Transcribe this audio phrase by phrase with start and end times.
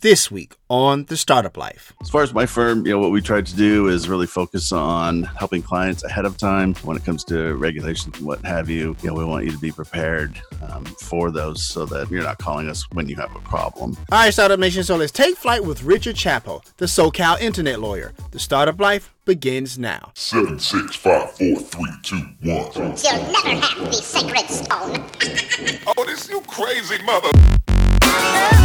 [0.00, 1.92] this week on The Startup Life.
[2.00, 4.72] As far as my firm, you know, what we tried to do is really focus
[4.72, 8.96] on helping clients ahead of time when it comes to regulations and what have you.
[9.02, 10.40] You know, we want you to be prepared
[10.70, 13.96] um, for those so that you're not calling us when you have a problem.
[14.10, 18.12] All right, Startup Nation, so let's take flight with Richard Chapo, the SoCal internet lawyer.
[18.30, 20.12] The Startup Life begins now.
[20.14, 22.70] Seven, six, five, four, three, two, one.
[22.74, 22.92] You'll
[23.32, 25.06] never have the sacred stone.
[25.96, 27.30] Oh, this you crazy mother.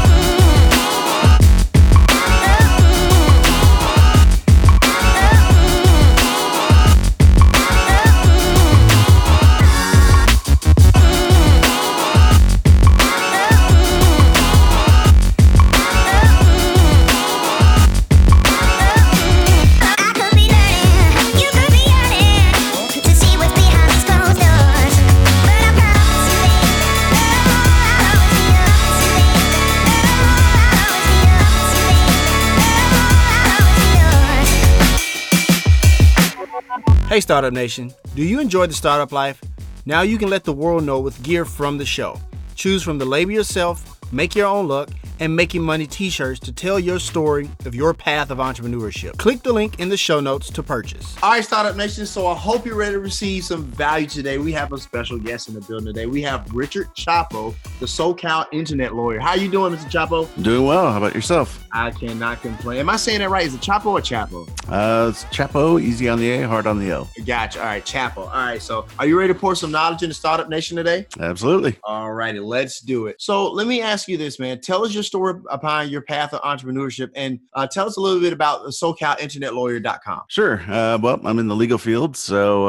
[37.16, 39.39] Hey, Startup Nation, do you enjoy the startup life?
[39.85, 42.19] Now you can let the world know with gear from the show.
[42.55, 46.52] Choose from the label yourself, make your own look, and making money t shirts to
[46.52, 49.17] tell your story of your path of entrepreneurship.
[49.17, 51.16] Click the link in the show notes to purchase.
[51.22, 52.05] All right, Startup Nation.
[52.05, 54.38] So I hope you're ready to receive some value today.
[54.38, 56.05] We have a special guest in the building today.
[56.05, 59.19] We have Richard Chapo, the SoCal internet lawyer.
[59.19, 59.89] How you doing, Mr.
[59.89, 60.44] Chapo?
[60.44, 60.91] Doing well.
[60.91, 61.66] How about yourself?
[61.72, 62.79] I cannot complain.
[62.79, 63.45] Am I saying that right?
[63.45, 64.47] Is it Chapo or Chapo?
[64.69, 67.07] Uh, it's Chapo, easy on the A, hard on the O.
[67.25, 67.59] Gotcha.
[67.59, 68.17] All right, Chapo.
[68.17, 68.61] All right.
[68.61, 71.07] So are you ready to pour some knowledge into Startup Nation today?
[71.19, 71.77] Absolutely.
[71.83, 73.22] All righty, let's do it.
[73.22, 74.59] So let me ask you this, man.
[74.61, 78.20] Tell us your story upon your path of entrepreneurship and uh, tell us a little
[78.20, 80.23] bit about SoCalInternetLawyer.com.
[80.28, 80.62] Sure.
[80.67, 82.17] Uh, well, I'm in the legal field.
[82.17, 82.67] So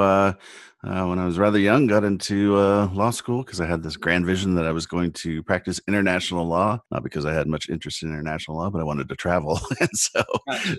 [0.87, 3.97] uh, when I was rather young, got into uh, law school because I had this
[3.97, 7.69] grand vision that I was going to practice international law, not because I had much
[7.69, 9.61] interest in international law, but I wanted to travel.
[9.81, 10.23] and so,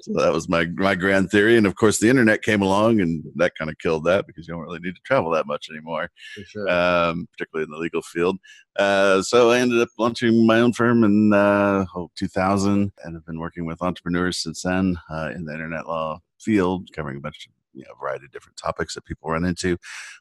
[0.02, 1.58] so that was my, my grand theory.
[1.58, 4.54] And of course, the internet came along and that kind of killed that because you
[4.54, 6.10] don't really need to travel that much anymore.
[6.46, 6.70] Sure.
[6.70, 8.38] um, particularly in the legal field.
[8.78, 13.26] Uh, so I ended up launching my own firm in uh, oh, 2000 and have
[13.26, 17.48] been working with entrepreneurs since then uh, in the internet law field, covering a bunch
[17.48, 19.78] of you know, variety of different topics that people run into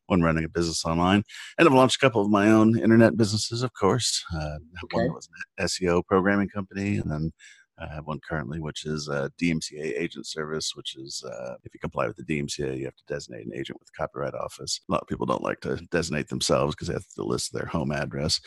[0.07, 1.23] when running a business online.
[1.59, 4.25] And I've launched a couple of my own internet businesses, of course.
[4.35, 4.97] Uh, Okay.
[5.07, 5.29] One was
[5.59, 7.33] an SEO programming company, and then
[7.79, 11.81] I have one currently, which is a DMCA agent service, which is uh, if you
[11.81, 14.81] comply with the DMCA, you have to designate an agent with the Copyright Office.
[14.89, 17.67] A lot of people don't like to designate themselves because they have to list their
[17.67, 18.41] home address.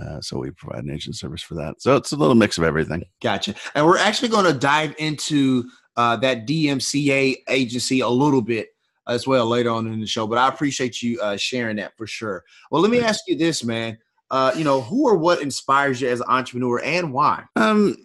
[0.00, 1.82] Uh, so we provide an agent service for that.
[1.82, 3.02] So it's a little mix of everything.
[3.20, 3.54] Gotcha.
[3.74, 8.74] And we're actually going to dive into uh, that DMCA agency a little bit
[9.08, 10.26] as well later on in the show.
[10.26, 12.44] But I appreciate you uh, sharing that for sure.
[12.70, 13.98] Well, let me ask you this, man.
[14.28, 17.44] Uh, you know, who or what inspires you as an entrepreneur and why?
[17.54, 17.96] Um,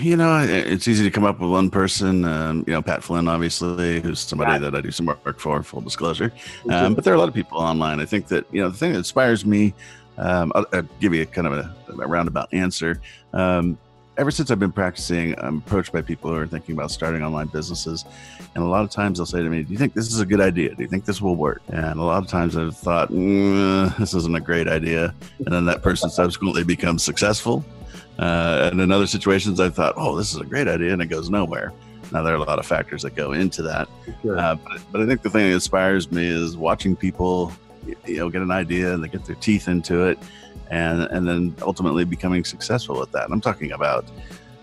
[0.00, 2.24] you know, it's easy to come up with one person.
[2.24, 5.80] Um, you know, Pat Flynn, obviously, who's somebody that I do some work for, full
[5.80, 6.32] disclosure.
[6.68, 8.00] Um, but there are a lot of people online.
[8.00, 9.72] I think that you know the thing that inspires me.
[10.18, 13.00] Um, I'll, I'll give you a kind of a, a roundabout answer.
[13.32, 13.78] Um,
[14.20, 17.46] ever since I've been practicing, I'm approached by people who are thinking about starting online
[17.46, 18.04] businesses,
[18.54, 20.26] and a lot of times they'll say to me, "Do you think this is a
[20.26, 20.74] good idea?
[20.74, 24.12] Do you think this will work?" And a lot of times I've thought, "Mm, "This
[24.12, 27.64] isn't a great idea," and then that person subsequently becomes successful.
[28.18, 31.06] Uh, and in other situations, I thought, "Oh, this is a great idea," and it
[31.06, 31.72] goes nowhere.
[32.12, 33.88] Now there are a lot of factors that go into that.
[34.28, 37.52] Uh, but, but I think the thing that inspires me is watching people
[38.06, 40.18] you know, get an idea and they get their teeth into it,
[40.70, 43.24] and and then ultimately becoming successful with that.
[43.24, 44.06] And I'm talking about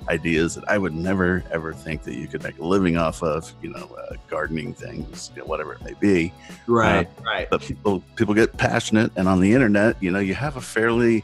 [0.09, 3.53] ideas that I would never ever think that you could make a living off of,
[3.61, 6.33] you know, uh, gardening things, you know, whatever it may be.
[6.65, 7.49] Right, right.
[7.49, 11.23] But people people get passionate, and on the internet, you know, you have a fairly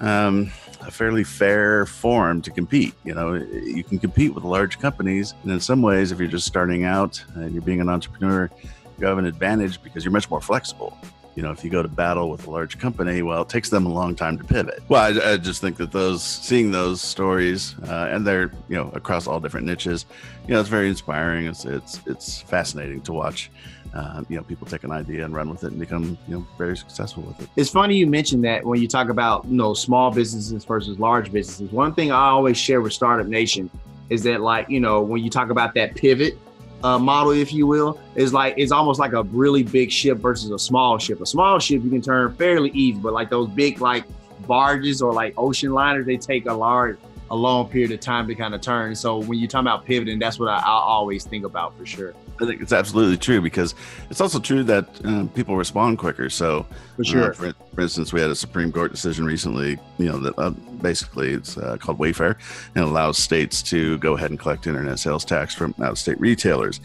[0.00, 2.94] um, a fairly fair forum to compete.
[3.04, 6.46] You know, you can compete with large companies, and in some ways, if you're just
[6.46, 8.50] starting out and you're being an entrepreneur,
[8.98, 10.96] you have an advantage because you're much more flexible.
[11.34, 13.86] You know, if you go to battle with a large company, well, it takes them
[13.86, 14.82] a long time to pivot.
[14.88, 18.90] Well, I, I just think that those seeing those stories, uh, and they're you know
[18.94, 20.06] across all different niches,
[20.46, 21.46] you know, it's very inspiring.
[21.46, 23.50] It's it's it's fascinating to watch.
[23.94, 26.46] Uh, you know, people take an idea and run with it and become you know
[26.58, 27.48] very successful with it.
[27.56, 31.32] It's funny you mentioned that when you talk about you know small businesses versus large
[31.32, 31.70] businesses.
[31.72, 33.70] One thing I always share with Startup Nation
[34.10, 36.38] is that like you know when you talk about that pivot
[36.84, 40.50] uh, model, if you will, is like it's almost like a really big ship versus
[40.50, 41.20] a small ship.
[41.20, 44.04] A small ship you can turn fairly easy, but like those big like
[44.46, 46.98] barges or like ocean liners, they take a large
[47.30, 48.94] a long period of time to kind of turn.
[48.94, 52.14] So when you're talking about pivoting, that's what I, I always think about for sure.
[52.40, 53.74] I think it's absolutely true because
[54.10, 56.28] it's also true that uh, people respond quicker.
[56.30, 56.66] So,
[56.96, 57.34] For uh, sure.
[57.34, 59.78] for, for instance, we had a Supreme Court decision recently.
[59.98, 62.36] You know that uh, basically it's uh, called Wayfair
[62.74, 66.80] and allows states to go ahead and collect internet sales tax from out-of-state retailers.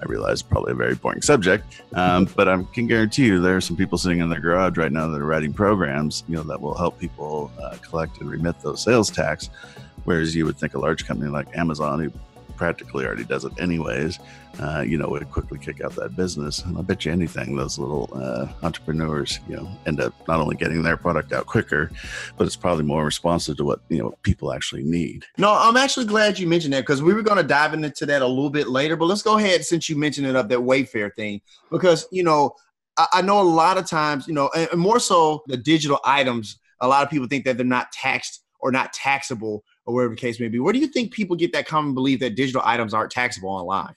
[0.00, 3.60] I realize probably a very boring subject, um, but I can guarantee you there are
[3.60, 6.60] some people sitting in their garage right now that are writing programs, you know, that
[6.60, 9.48] will help people uh, collect and remit those sales tax.
[10.04, 12.12] Whereas you would think a large company like Amazon, who
[12.56, 14.18] practically already does it anyways,
[14.60, 16.62] uh, you know, would quickly kick out that business.
[16.64, 20.56] And I bet you anything, those little uh, entrepreneurs, you know, end up not only
[20.56, 21.90] getting their product out quicker,
[22.36, 25.24] but it's probably more responsive to what you know people actually need.
[25.38, 28.22] No, I'm actually glad you mentioned that because we were going to dive into that
[28.22, 28.96] a little bit later.
[28.96, 31.40] But let's go ahead since you mentioned it up that Wayfair thing
[31.70, 32.54] because you know
[32.96, 36.00] I, I know a lot of times you know and, and more so the digital
[36.04, 36.58] items.
[36.80, 40.20] A lot of people think that they're not taxed or not taxable or whatever the
[40.20, 40.58] case may be.
[40.58, 43.94] Where do you think people get that common belief that digital items aren't taxable online?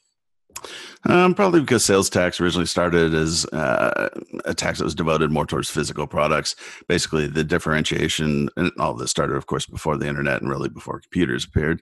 [1.06, 4.10] Um, probably because sales tax originally started as uh,
[4.46, 6.56] a tax that was devoted more towards physical products.
[6.88, 11.00] Basically, the differentiation, and all this started, of course, before the internet and really before
[11.00, 11.82] computers appeared.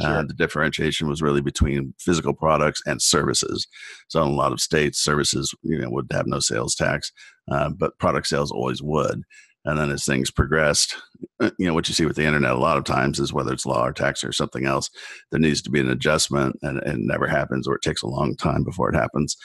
[0.00, 3.68] Uh, the differentiation was really between physical products and services.
[4.08, 7.12] So, in a lot of states, services you know would have no sales tax,
[7.50, 9.22] uh, but product sales always would.
[9.64, 10.96] And then as things progressed,
[11.40, 13.52] uh, you know, what you see with the internet a lot of times is whether
[13.52, 14.90] it's law or tax or something else,
[15.30, 18.08] there needs to be an adjustment and, and it never happens or it takes a
[18.08, 19.36] long time before it happens.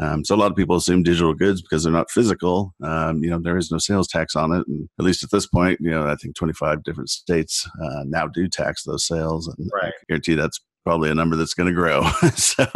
[0.00, 2.74] Um, so a lot of people assume digital goods because they're not physical.
[2.82, 4.66] Um, you know, there is no sales tax on it.
[4.66, 8.28] And at least at this point, you know, I think 25 different states uh, now
[8.28, 9.48] do tax those sales.
[9.48, 12.02] And I guarantee that's probably a number that's going to grow.
[12.34, 12.66] so,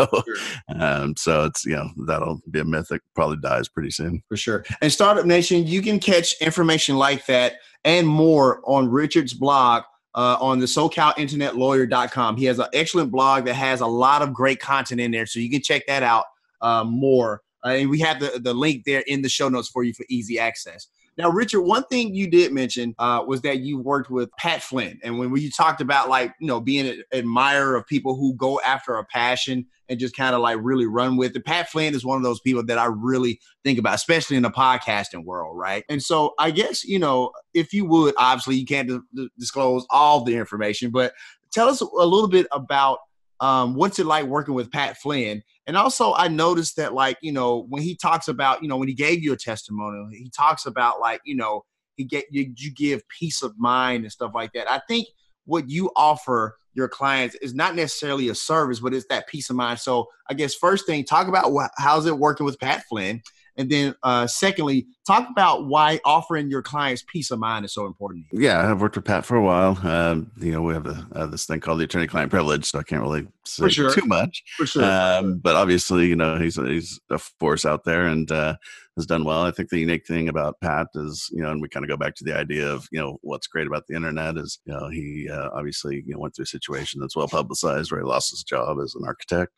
[0.79, 4.23] um, so it's, you know, that'll be a myth that probably dies pretty soon.
[4.29, 4.67] For sure.
[4.82, 7.55] And Startup Nation, you can catch information like that
[7.85, 12.37] and more on Richard's blog uh, on the SoCalInternetLawyer.com.
[12.37, 15.41] He has an excellent blog that has a lot of great content in there, so
[15.41, 16.26] you can check that out
[16.61, 17.41] uh, more.
[17.65, 20.05] Uh, and we have the, the link there in the show notes for you for
[20.11, 20.87] easy access.
[21.19, 24.99] Now, Richard, one thing you did mention uh, was that you worked with Pat Flynn,
[25.03, 28.61] and when you talked about like you know being an admirer of people who go
[28.61, 31.44] after a passion and just kind of like really run with it.
[31.44, 34.50] Pat Flynn is one of those people that I really think about, especially in the
[34.50, 35.85] podcasting world, right?
[35.91, 40.25] And so I guess you know if you would, obviously you can't d- disclose all
[40.25, 41.12] the information, but
[41.53, 42.99] tell us a little bit about
[43.41, 45.43] um, what's it like working with Pat Flynn.
[45.67, 48.88] And also, I noticed that, like, you know, when he talks about, you know, when
[48.88, 51.64] he gave you a testimonial, he talks about, like, you know,
[51.97, 54.70] he get you, you give peace of mind and stuff like that.
[54.70, 55.06] I think
[55.44, 59.56] what you offer your clients is not necessarily a service, but it's that peace of
[59.56, 59.79] mind.
[59.79, 63.23] So, I guess first thing, talk about wh- how's it working with Pat Flynn,
[63.56, 67.87] and then uh, secondly, talk about why offering your clients peace of mind is so
[67.87, 68.27] important.
[68.33, 69.79] Yeah, I've worked with Pat for a while.
[69.87, 72.83] Um, you know, we have a, uh, this thing called the attorney-client privilege, so I
[72.83, 73.93] can't really say sure.
[73.93, 74.43] too much.
[74.57, 74.85] For sure.
[74.85, 78.57] Um, but obviously, you know, he's he's a force out there and uh,
[78.97, 79.43] has done well.
[79.43, 81.97] I think the unique thing about Pat is, you know, and we kind of go
[81.97, 84.89] back to the idea of, you know, what's great about the internet is, you know,
[84.89, 88.31] he uh, obviously you know went through a situation that's well publicized where he lost
[88.31, 89.53] his job as an architect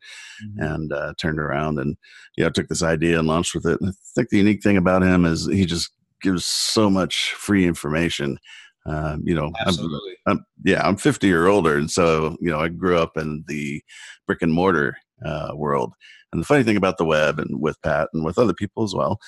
[0.59, 1.97] and uh, turned around and
[2.37, 3.81] you know took this idea and launched with it.
[3.81, 5.91] And I think the unique thing about him is he just
[6.23, 8.39] gives so much free information.
[8.87, 10.17] Um, you know, I'm- Absolutely.
[10.27, 13.83] I'm, yeah, I'm 50 or older, and so you know, I grew up in the
[14.27, 15.93] brick and mortar uh, world.
[16.33, 18.95] And the funny thing about the web and with Pat and with other people as
[18.95, 19.19] well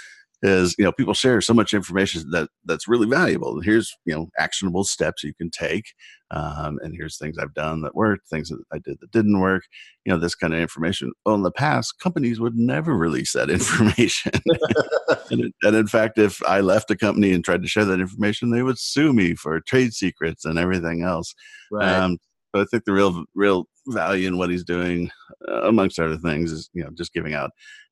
[0.47, 3.61] is, you know, people share so much information that that's really valuable.
[3.61, 5.85] Here's you know actionable steps you can take,
[6.31, 9.65] um, and here's things I've done that worked, things that I did that didn't work.
[10.05, 11.13] You know, this kind of information.
[11.25, 14.33] Well, in the past, companies would never release that information.
[15.31, 18.51] and, and in fact, if I left a company and tried to share that information,
[18.51, 21.35] they would sue me for trade secrets and everything else.
[21.71, 21.89] Right.
[21.89, 22.19] Um,
[22.53, 25.11] but I think the real, real value in what he's doing,
[25.49, 27.51] uh, amongst other things, is you know just giving out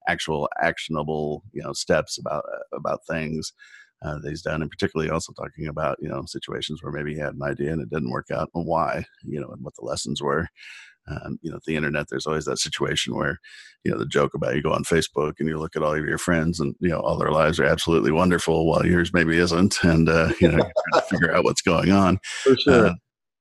[0.09, 3.53] actual actionable you know steps about uh, about things
[4.03, 7.21] uh, that he's done, and particularly also talking about you know situations where maybe he
[7.21, 9.85] had an idea and it didn't work out, and why, you know, and what the
[9.85, 10.49] lessons were.
[11.07, 13.39] Um, you know, the internet, there's always that situation where,
[13.85, 16.07] you know, the joke about you go on Facebook and you look at all of
[16.07, 19.85] your friends and, you know, all their lives are absolutely wonderful while yours maybe isn't.
[19.85, 22.21] And, uh, you know, you're trying to figure out what's going on.
[22.43, 22.87] For sure.
[22.87, 22.95] Uh,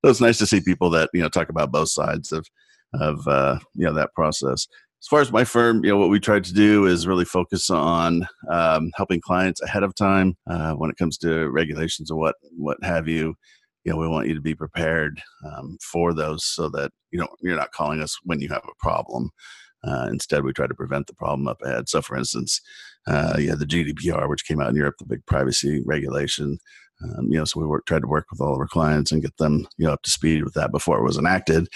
[0.03, 2.46] so it's nice to see people that you know talk about both sides of
[2.93, 4.67] of uh, you know that process.
[5.03, 7.69] As far as my firm, you know what we tried to do is really focus
[7.69, 12.36] on um, helping clients ahead of time uh, when it comes to regulations or what
[12.55, 13.36] what have you.
[13.83, 17.27] You know, we want you to be prepared um, for those so that you know
[17.41, 19.31] you're not calling us when you have a problem.
[19.83, 21.89] Uh, instead, we try to prevent the problem up ahead.
[21.89, 22.62] So, for instance,
[23.05, 26.60] uh, you had the GDPR, which came out in Europe, the big privacy regulation.
[27.02, 29.22] Um, you know, so we work, tried to work with all of our clients and
[29.22, 31.68] get them, you know, up to speed with that before it was enacted,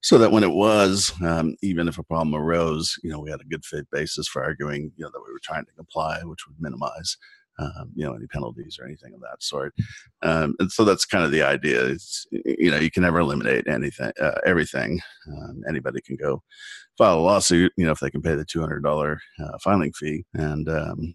[0.00, 3.40] so that when it was, um, even if a problem arose, you know, we had
[3.40, 6.46] a good faith basis for arguing, you know, that we were trying to comply, which
[6.46, 7.16] would minimize,
[7.58, 9.74] um, you know, any penalties or anything of that sort.
[10.22, 11.84] Um, and so that's kind of the idea.
[11.86, 15.00] It's, you know, you can never eliminate anything, uh, everything.
[15.28, 16.42] Um, anybody can go
[16.98, 19.92] file a lawsuit, you know, if they can pay the two hundred dollar uh, filing
[19.92, 21.14] fee, and um,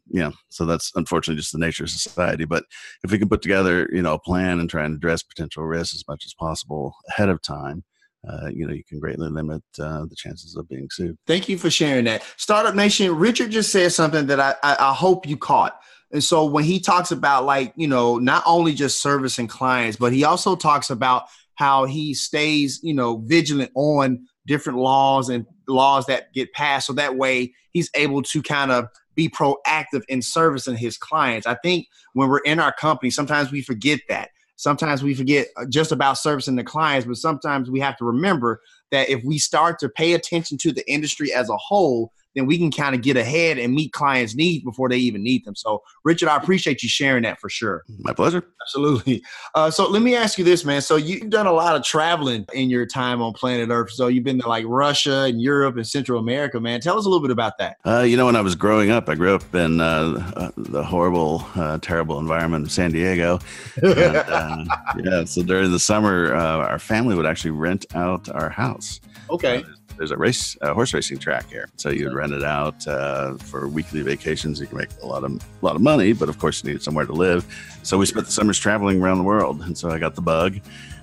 [0.49, 2.45] so that's unfortunately just the nature of society.
[2.45, 2.65] But
[3.03, 5.95] if we can put together, you know, a plan and try and address potential risks
[5.95, 7.83] as much as possible ahead of time,
[8.27, 11.17] uh, you know, you can greatly limit uh, the chances of being sued.
[11.25, 12.23] Thank you for sharing that.
[12.35, 15.79] Startup Nation, Richard just said something that I, I, I hope you caught.
[16.11, 20.11] And so when he talks about like, you know, not only just servicing clients, but
[20.13, 21.25] he also talks about
[21.55, 26.87] how he stays, you know, vigilant on different laws and laws that get passed.
[26.87, 31.45] So that way he's able to kind of be proactive in servicing his clients.
[31.45, 34.29] I think when we're in our company, sometimes we forget that.
[34.55, 38.61] Sometimes we forget uh, just about servicing the clients, but sometimes we have to remember
[38.91, 42.57] that if we start to pay attention to the industry as a whole, then we
[42.57, 45.55] can kind of get ahead and meet clients' needs before they even need them.
[45.55, 47.83] So, Richard, I appreciate you sharing that for sure.
[47.99, 48.43] My pleasure.
[48.61, 49.23] Absolutely.
[49.55, 50.81] Uh, so let me ask you this, man.
[50.81, 53.91] So you've done a lot of traveling in your time on planet Earth.
[53.91, 56.81] So you've been to like Russia and Europe and Central America, man.
[56.81, 57.77] Tell us a little bit about that.
[57.85, 60.83] Uh, you know, when I was growing up, I grew up in uh, uh, the
[60.83, 63.39] horrible, uh, terrible environment of San Diego.
[63.81, 64.65] And, uh,
[65.03, 68.99] yeah, so during the summer, uh, our family would actually rent out our house.
[69.31, 69.63] Okay.
[69.99, 73.67] There's a race, a horse racing track here, so you'd rent it out uh, for
[73.67, 74.61] weekly vacations.
[74.61, 76.81] You can make a lot of a lot of money, but of course you need
[76.81, 77.45] somewhere to live.
[77.83, 80.61] So we spent the summers traveling around the world, and so I got the bug,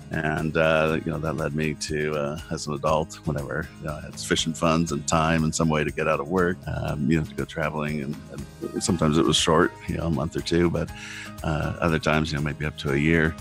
[0.09, 3.93] and uh, you know that led me to uh, as an adult, whenever you know,
[3.93, 7.07] I had sufficient funds and time and some way to get out of work, um,
[7.07, 10.35] you know, to go traveling, and, and sometimes it was short, you know, a month
[10.35, 10.89] or two, but
[11.43, 13.35] uh, other times, you know, maybe up to a year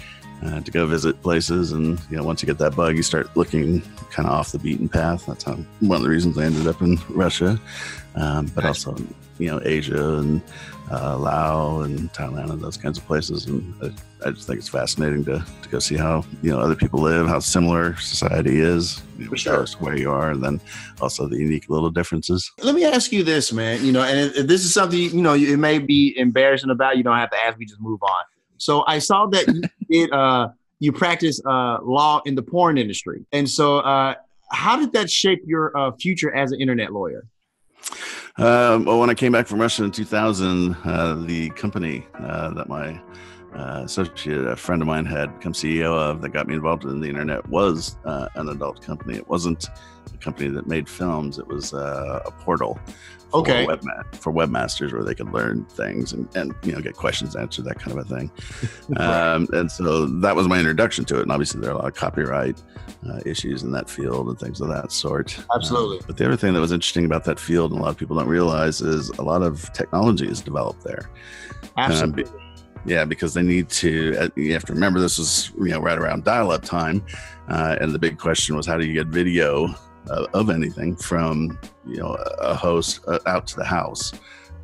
[0.45, 1.73] uh, to go visit places.
[1.73, 4.59] And you know, once you get that bug, you start looking kind of off the
[4.59, 5.27] beaten path.
[5.27, 7.61] That's how one of the reasons I ended up in Russia,
[8.15, 8.97] um, but also
[9.39, 10.41] you know Asia and
[10.91, 13.47] uh, Laos and Thailand and those kinds of places.
[13.47, 16.75] And I, I just think it's fascinating to, to go see how you know other
[16.77, 19.67] people live, how similar society is, you know, sure.
[19.81, 20.61] where you are, and then
[21.01, 22.51] also the unique little differences.
[22.63, 23.85] Let me ask you this, man.
[23.85, 26.97] You know, and it, it- this is something you know it may be embarrassing about.
[26.97, 27.67] You don't have to ask me.
[27.67, 28.25] Just move on.
[28.59, 30.13] So I saw that you did.
[30.13, 30.49] Uh,
[30.79, 34.15] you practice uh, law in the porn industry, and so uh,
[34.51, 37.27] how did that shape your uh, future as an internet lawyer?
[38.39, 42.69] Um, well, when I came back from Russia in 2000, uh, the company uh, that
[42.69, 43.01] my
[43.55, 47.01] uh, associate, a friend of mine, had become CEO of that got me involved in
[47.01, 49.17] the internet was uh, an adult company.
[49.17, 49.69] It wasn't
[50.13, 52.79] a company that made films, it was uh, a portal.
[53.45, 53.67] For Okay.
[53.67, 57.65] webma- for webmasters where they could learn things and, and you know get questions answered
[57.67, 58.31] that kind of a thing
[58.99, 61.87] um, and so that was my introduction to it and obviously there are a lot
[61.87, 62.63] of copyright
[63.09, 65.99] uh, issues in that field and things of that sort Absolutely.
[65.99, 67.97] um, but the other thing that was interesting about that field, and a lot of
[67.97, 71.11] people don't realize, is a lot of technology is developed there.
[71.77, 72.25] Absolutely.
[72.25, 72.41] Um,
[72.85, 74.17] yeah, because they need to.
[74.17, 77.05] uh, You have to remember this was you know right around dial-up time,
[77.49, 79.75] uh, and the big question was how do you get video
[80.11, 84.13] uh, of anything from you know a host uh, out to the house.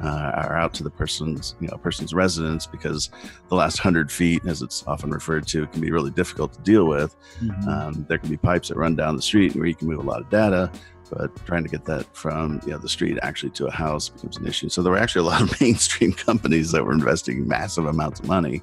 [0.01, 3.11] Uh, or out to the person's, you know, person's residence, because
[3.49, 6.87] the last hundred feet, as it's often referred to, can be really difficult to deal
[6.87, 7.15] with.
[7.41, 7.69] Mhm.
[7.69, 10.03] Um, there can be pipes that run down the street where you can move a
[10.03, 10.73] lot of data,
[11.13, 14.39] but trying to get that from you know the street actually to a house becomes
[14.39, 14.69] an issue.
[14.69, 18.27] So there were actually a lot of mainstream companies that were investing massive amounts of
[18.27, 18.63] money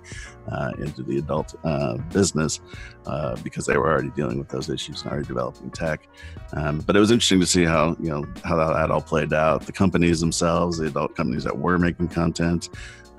[0.52, 2.60] uh, into the adult uh, business
[3.06, 6.08] uh, because they were already dealing with those issues and already developing tech.
[6.54, 9.66] Um, but it was interesting to see how you know how that all played out.
[9.66, 12.70] The companies themselves, the adult companies that were making content.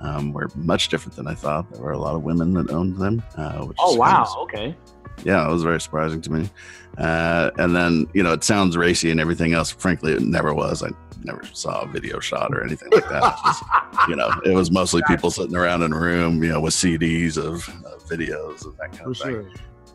[0.03, 1.71] Um, were much different than I thought.
[1.71, 3.21] There were a lot of women that owned them.
[3.37, 4.07] Uh, which Oh wow.
[4.07, 4.75] kind of Okay.
[5.23, 6.49] yeah, it was very surprising to me.
[6.97, 9.69] Uh, and then, you know, it sounds racy and everything else.
[9.69, 10.81] Frankly, it never was.
[10.81, 10.89] I
[11.25, 13.21] never saw a video shot or anything like that.
[13.21, 13.63] Was,
[14.07, 17.37] you know, it was mostly people sitting around in a room, you know, with CDs
[17.37, 19.31] of, of videos and that kind For of thing.
[19.31, 19.51] sure.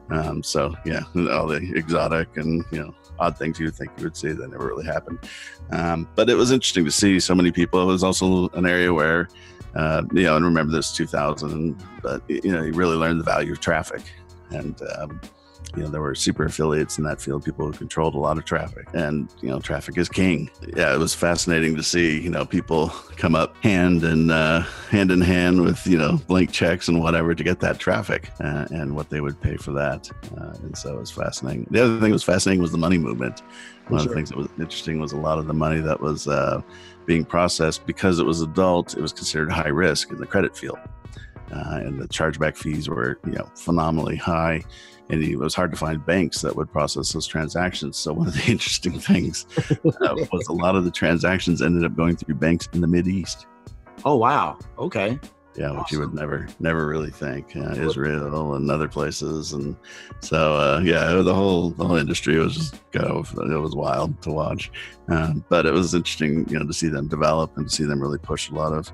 [0.08, 1.02] Um, so yeah,
[1.32, 4.50] all the exotic and you know odd things you would think you would see that
[4.50, 5.18] never really happened.
[5.70, 7.82] Um, but it was interesting to see so many people.
[7.82, 9.28] It was also an area where
[9.76, 13.52] uh, you know, and remember this 2000, but you know, you really learned the value
[13.52, 14.02] of traffic,
[14.50, 15.20] and um,
[15.74, 18.44] you know, there were super affiliates in that field, people who controlled a lot of
[18.44, 20.50] traffic, and you know, traffic is king.
[20.74, 25.10] Yeah, it was fascinating to see you know people come up hand and uh, hand
[25.10, 28.94] in hand with you know blank checks and whatever to get that traffic uh, and
[28.94, 31.66] what they would pay for that, uh, and so it was fascinating.
[31.70, 33.42] The other thing that was fascinating was the money movement.
[33.88, 36.26] One of the things that was interesting was a lot of the money that was
[36.26, 36.60] uh,
[37.06, 38.96] being processed because it was adult.
[38.96, 40.78] It was considered high risk in the credit field,
[41.52, 44.62] uh, and the chargeback fees were you know phenomenally high.
[45.08, 47.96] And it was hard to find banks that would process those transactions.
[47.96, 49.76] So one of the interesting things uh,
[50.32, 53.46] was a lot of the transactions ended up going through banks in the Mid East.
[54.04, 54.58] Oh wow.
[54.78, 55.18] Okay.
[55.56, 57.56] Yeah, which you would never, never really think.
[57.56, 59.74] Uh, Israel and other places, and
[60.20, 63.24] so uh, yeah, the whole the whole industry was just go.
[63.38, 64.70] It was wild to watch,
[65.08, 68.02] um, but it was interesting, you know, to see them develop and to see them
[68.02, 68.92] really push a lot of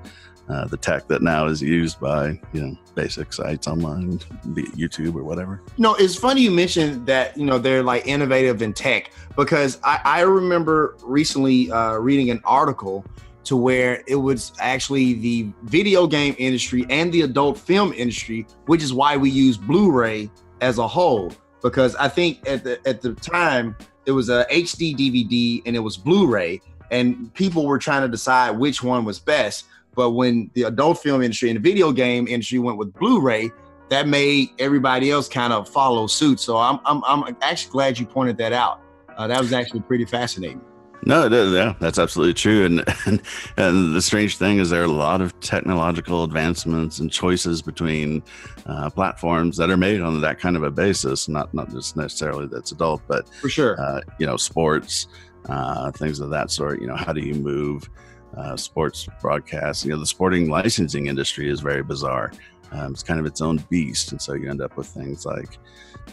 [0.49, 4.19] uh, the tech that now is used by you know basic sites online,
[4.53, 5.61] be YouTube or whatever.
[5.77, 9.79] You know, it's funny you mentioned that, you know, they're like innovative in tech because
[9.83, 13.05] I, I remember recently uh, reading an article
[13.45, 18.81] to where it was actually the video game industry and the adult film industry, which
[18.81, 20.29] is why we use Blu-ray
[20.61, 21.31] as a whole.
[21.61, 25.79] Because I think at the at the time it was a HD DVD and it
[25.79, 29.65] was Blu-ray, and people were trying to decide which one was best.
[29.95, 33.51] But when the adult film industry and the video game industry went with Blu-ray,
[33.89, 36.39] that made everybody else kind of follow suit.
[36.39, 38.81] So I'm I'm, I'm actually glad you pointed that out.
[39.17, 40.61] Uh, that was actually pretty fascinating.
[41.05, 42.65] No, yeah, that's absolutely true.
[42.65, 43.21] And, and
[43.57, 48.23] and the strange thing is there are a lot of technological advancements and choices between
[48.65, 51.27] uh, platforms that are made on that kind of a basis.
[51.27, 53.79] Not not just necessarily that's adult, but For sure.
[53.79, 55.07] uh, you know, sports,
[55.49, 56.81] uh, things of that sort.
[56.81, 57.89] You know, how do you move
[58.35, 59.85] uh, sports broadcasts?
[59.85, 62.31] You know, the sporting licensing industry is very bizarre.
[62.71, 65.59] Um, it's kind of its own beast, and so you end up with things like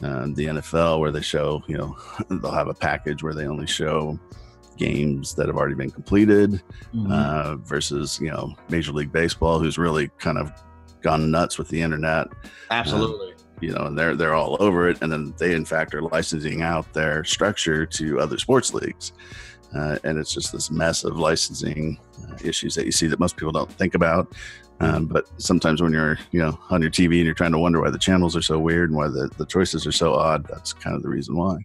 [0.03, 1.97] um, the NFL, where they show, you know,
[2.31, 4.19] they'll have a package where they only show
[4.77, 6.63] games that have already been completed
[6.95, 7.11] Mhm.
[7.13, 10.53] uh, versus you know Major League Baseball, who's really kind of
[11.03, 12.27] gone nuts with the internet
[12.71, 13.33] Absolutely.
[13.63, 16.61] you know, and they're they're all over it, and then they in fact are licensing
[16.63, 19.13] out their structure to other sports leagues,
[19.75, 21.99] uh, and it's just this mess of licensing
[22.29, 24.33] uh, issues that you see that most people don't think about.
[24.81, 27.81] Um, but sometimes when you're you know on your TV and you're trying to wonder
[27.81, 30.73] why the channels are so weird and why the, the choices are so odd, that's
[30.73, 31.59] kind of the reason why.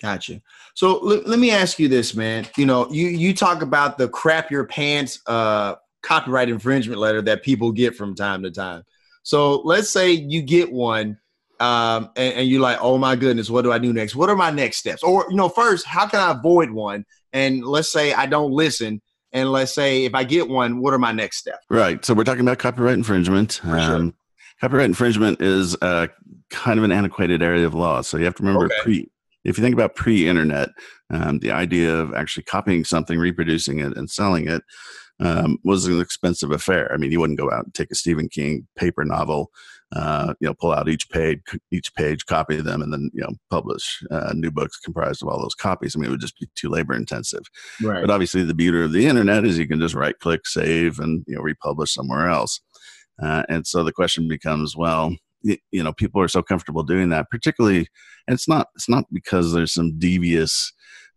[0.00, 0.40] Gotcha.
[0.74, 2.46] So let, let me ask you this, man.
[2.56, 7.42] You know, you you talk about the crap your pants uh copyright infringement letter that
[7.42, 8.84] people get from time to time.
[9.22, 11.18] So let's say you get one
[11.60, 14.16] um and, and you're like, oh my goodness, what do I do next?
[14.16, 15.02] What are my next steps?
[15.02, 17.04] Or you know, first, how can I avoid one?
[17.32, 19.00] And let's say I don't listen,
[19.32, 21.64] and let's say if I get one, what are my next steps?
[21.70, 22.04] Right.
[22.04, 23.60] So we're talking about copyright infringement.
[23.64, 24.12] Um, sure.
[24.60, 26.08] Copyright infringement is uh,
[26.50, 28.02] kind of an antiquated area of law.
[28.02, 28.74] So you have to remember Okay.
[28.82, 29.10] pre.
[29.42, 30.68] If you think about pre-internet,
[31.08, 34.62] um, the idea of actually copying something, reproducing it, and selling it
[35.18, 36.92] um, was an expensive affair.
[36.92, 39.50] I mean, you wouldn't go out and take a Stephen King paper novel,
[39.94, 41.40] uh, you know, pull out each page,
[41.72, 45.40] each page, copy them, and then you know, publish uh, new books comprised of all
[45.40, 45.96] those copies.
[45.96, 47.42] I mean, it would just be too labor intensive.
[47.82, 48.00] Right.
[48.00, 51.24] But obviously, the beauty of the internet is you can just right click, save, and
[51.26, 52.60] you know republish somewhere else.
[53.20, 57.08] Uh, and so the question becomes, well, y- you know, people are so comfortable doing
[57.10, 57.88] that, particularly,
[58.28, 60.72] and it's not it's not because there's some devious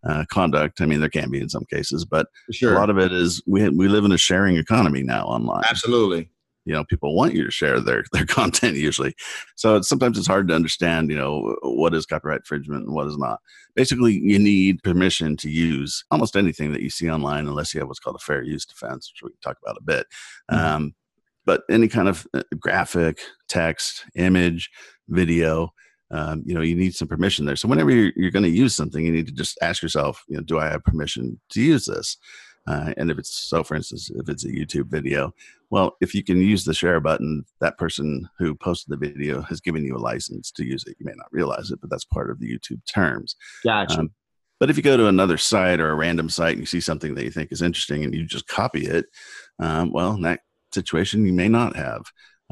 [0.08, 0.82] uh, conduct.
[0.82, 2.74] I mean, there can be in some cases, but sure.
[2.74, 6.30] a lot of it is we we live in a sharing economy now online Absolutely.
[6.66, 9.14] You know people want you to share their their content usually.
[9.56, 13.08] So it's, sometimes it's hard to understand you know what is copyright infringement and what
[13.08, 13.40] is not.
[13.76, 17.88] Basically you need permission to use almost anything that you see online unless you have
[17.88, 20.08] what's called a fair use defense which we can talk about a bit.
[20.52, 20.58] Mhm.
[20.58, 20.96] um,
[21.46, 24.70] but any kind of uh, graphic text image
[25.10, 25.74] video
[26.12, 27.56] um, you know you need some permission there.
[27.56, 30.38] So whenever you're, you're going to use something you need to just ask yourself you
[30.38, 32.18] know do i have permission to use this
[32.68, 35.34] uh, and if it's so for instance if it's a youtube video
[35.74, 39.60] well, if you can use the share button, that person who posted the video has
[39.60, 40.96] given you a license to use it.
[41.00, 43.36] You may not realize it, but that's part of the YouTube terms.
[43.64, 44.02] Gotcha.
[44.02, 44.12] Um,
[44.60, 47.16] but if you go to another site or a random site and you see something
[47.16, 49.08] that you think is interesting and you just copy it,
[49.58, 52.04] um, well, in that situation, you may not have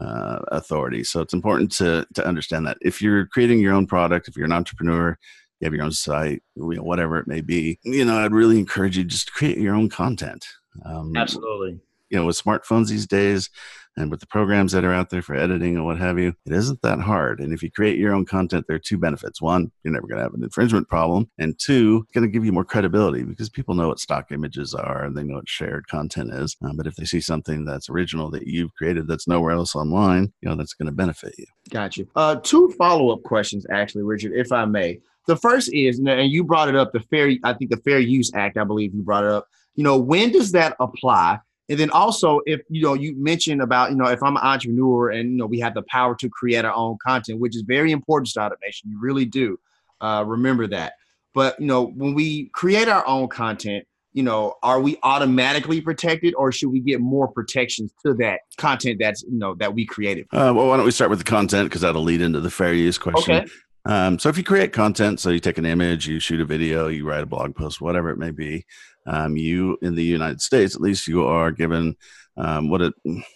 [0.01, 1.03] uh, authority.
[1.03, 4.47] So it's important to to understand that if you're creating your own product, if you're
[4.47, 5.15] an entrepreneur,
[5.61, 8.59] you have your own site, you know, whatever it may be, you know, I'd really
[8.59, 10.45] encourage you just to create your own content.
[10.85, 11.79] Um, Absolutely.
[12.09, 13.49] you know, with smartphones these days
[13.97, 16.53] and with the programs that are out there for editing and what have you, it
[16.53, 17.41] isn't that hard.
[17.41, 19.41] And if you create your own content, there are two benefits.
[19.41, 21.29] One, you're never going to have an infringement problem.
[21.37, 24.73] And two, it's going to give you more credibility because people know what stock images
[24.73, 26.55] are and they know what shared content is.
[26.63, 30.31] Um, but if they see something that's original that you've created that's nowhere else online,
[30.41, 31.45] you know, that's going to benefit you.
[31.69, 32.07] Got you.
[32.15, 34.99] Uh, two follow up questions, actually, Richard, if I may.
[35.27, 38.31] The first is, and you brought it up, the fair, I think the Fair Use
[38.33, 39.47] Act, I believe you brought it up.
[39.75, 41.39] You know, when does that apply?
[41.69, 45.09] And then also, if you know, you mentioned about, you know, if I'm an entrepreneur
[45.09, 47.91] and you know, we have the power to create our own content, which is very
[47.91, 48.89] important, Startup Nation.
[48.89, 49.57] You really do.
[50.01, 50.93] Uh, remember that.
[51.33, 56.33] But you know, when we create our own content, you know, are we automatically protected,
[56.35, 60.25] or should we get more protections to that content that's you know that we created?
[60.33, 62.73] Uh, well, why don't we start with the content because that'll lead into the fair
[62.73, 63.35] use question.
[63.35, 63.51] Okay.
[63.85, 66.87] Um, so if you create content, so you take an image, you shoot a video,
[66.87, 68.65] you write a blog post, whatever it may be,
[69.07, 71.95] um, you in the United States, at least you are given
[72.37, 72.93] um, what it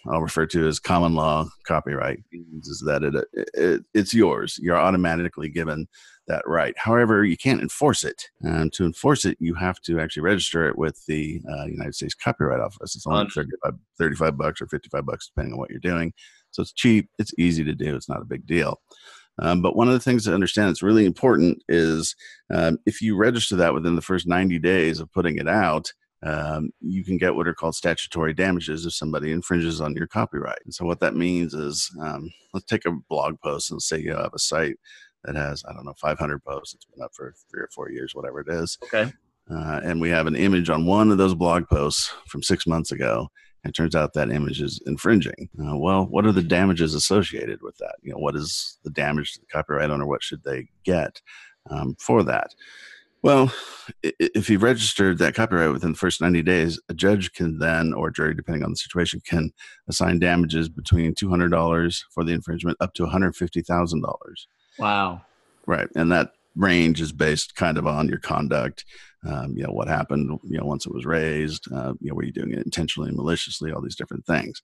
[0.07, 3.13] I'll refer to as common law copyright means is that it,
[3.53, 4.57] it it's yours.
[4.61, 5.87] You're automatically given
[6.27, 6.73] that right.
[6.77, 8.29] However, you can't enforce it.
[8.41, 12.15] And to enforce it, you have to actually register it with the uh, United States
[12.15, 12.95] Copyright Office.
[12.95, 16.13] It's only 35, 35 bucks or 55 bucks, depending on what you're doing.
[16.51, 18.79] So it's cheap, it's easy to do, it's not a big deal.
[19.39, 22.15] Um, but one of the things to understand that's really important is
[22.53, 25.91] um, if you register that within the first 90 days of putting it out,
[26.23, 30.59] um, you can get what are called statutory damages if somebody infringes on your copyright.
[30.63, 34.15] And so what that means is, um, let's take a blog post and say you
[34.15, 34.77] have a site
[35.25, 36.73] that has, I don't know, 500 posts.
[36.73, 38.77] It's been up for three or four years, whatever it is.
[38.83, 39.11] Okay.
[39.51, 42.91] Uh, and we have an image on one of those blog posts from six months
[42.91, 43.27] ago.
[43.65, 45.49] It turns out that image is infringing.
[45.59, 47.95] Uh, well, what are the damages associated with that?
[48.01, 50.05] You know, what is the damage to the copyright owner?
[50.05, 51.21] What should they get
[51.69, 52.53] um, for that?
[53.25, 53.51] Well,
[54.03, 58.11] if you've registered that copyright within the first 90 days, a judge can then, or
[58.11, 59.51] jury, depending on the situation, can
[59.87, 64.03] assign damages between $200 for the infringement up to $150,000.
[64.77, 65.21] Wow.
[65.65, 65.87] Right.
[65.95, 68.85] And that range is based kind of on your conduct.
[69.25, 72.23] Um, you know, what happened, you know, once it was raised, uh, you know, were
[72.23, 74.61] you doing it intentionally, maliciously, all these different things.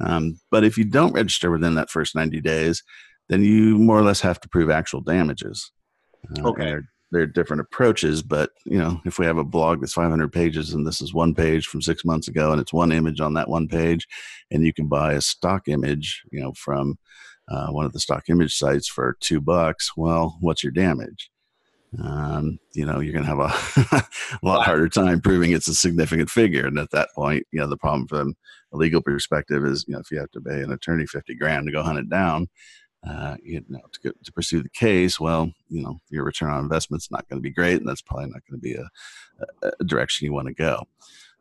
[0.00, 2.82] Um, but if you don't register within that first 90 days,
[3.28, 5.70] then you more or less have to prove actual damages.
[6.38, 6.64] Uh, Okay.
[6.64, 10.32] There, there are different approaches, but you know, if we have a blog that's 500
[10.32, 13.34] pages and this is one page from six months ago and it's one image on
[13.34, 14.06] that one page,
[14.50, 16.98] and you can buy a stock image, you know, from
[17.48, 21.30] uh, one of the stock image sites for two bucks, well, what's your damage?
[22.02, 24.06] Um, you know, you're going to have a,
[24.42, 26.66] a lot harder time proving it's a significant figure.
[26.66, 28.34] And at that point, you know, the problem from
[28.72, 31.66] a legal perspective is, you know, if you have to pay an attorney 50 grand
[31.66, 32.48] to go hunt it down,
[33.08, 36.64] uh, you know, to, go, to pursue the case, well, you know, your return on
[36.64, 37.78] investment's not going to be great.
[37.78, 38.88] And that's probably not going to be a,
[39.62, 40.82] a, a direction you want to go.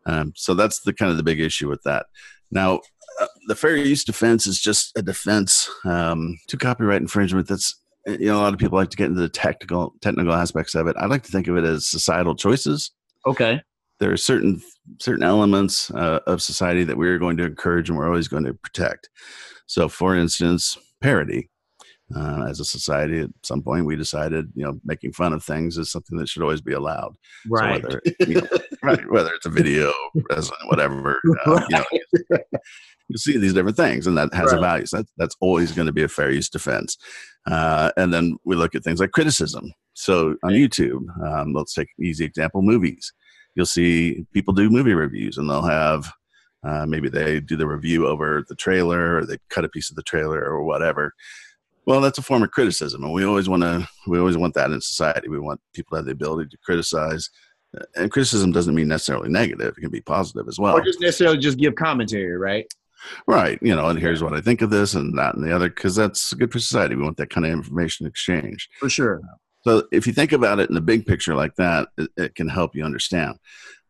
[0.05, 2.05] Um, so that's the kind of the big issue with that.
[2.51, 2.81] Now,
[3.19, 7.47] uh, the fair use defense is just a defense um, to copyright infringement.
[7.47, 7.75] That's
[8.05, 10.87] you know a lot of people like to get into the technical technical aspects of
[10.87, 10.95] it.
[10.99, 12.91] I like to think of it as societal choices.
[13.25, 13.61] Okay.
[13.99, 14.61] There are certain
[14.99, 18.53] certain elements uh, of society that we're going to encourage and we're always going to
[18.53, 19.09] protect.
[19.67, 21.49] So, for instance, parody.
[22.15, 25.75] Uh, as a society, at some point, we decided, you know, making fun of things
[25.75, 27.15] is something that should always be allowed.
[27.45, 27.81] So Right.
[27.81, 28.47] whether, you know,
[28.83, 29.91] right, whether it's a video,
[30.67, 31.77] whatever, uh, you
[32.29, 32.37] know,
[33.07, 34.85] you see these different things, and that has a value.
[34.85, 36.97] So that's that's always going to be a fair use defense.
[37.45, 39.71] Uh, and then we look at things like criticism.
[39.93, 43.13] So on YouTube, um, let's take an easy example: movies.
[43.55, 46.11] You'll see people do movie reviews, and they'll have
[46.63, 49.95] uh, maybe they do the review over the trailer, or they cut a piece of
[49.95, 51.13] the trailer, or whatever.
[51.85, 53.87] Well, that's a form of criticism, and we always want to.
[54.07, 55.29] We always want that in society.
[55.29, 57.29] We want people to have the ability to criticize,
[57.77, 59.73] Uh, and criticism doesn't mean necessarily negative.
[59.77, 60.75] It can be positive as well.
[60.75, 62.65] Or just necessarily just give commentary, right?
[63.27, 63.59] Right.
[63.61, 65.95] You know, and here's what I think of this and that and the other, because
[65.95, 66.95] that's good for society.
[66.95, 68.69] We want that kind of information exchange.
[68.79, 69.21] For sure.
[69.63, 72.47] So if you think about it in the big picture like that, it, it can
[72.47, 73.37] help you understand.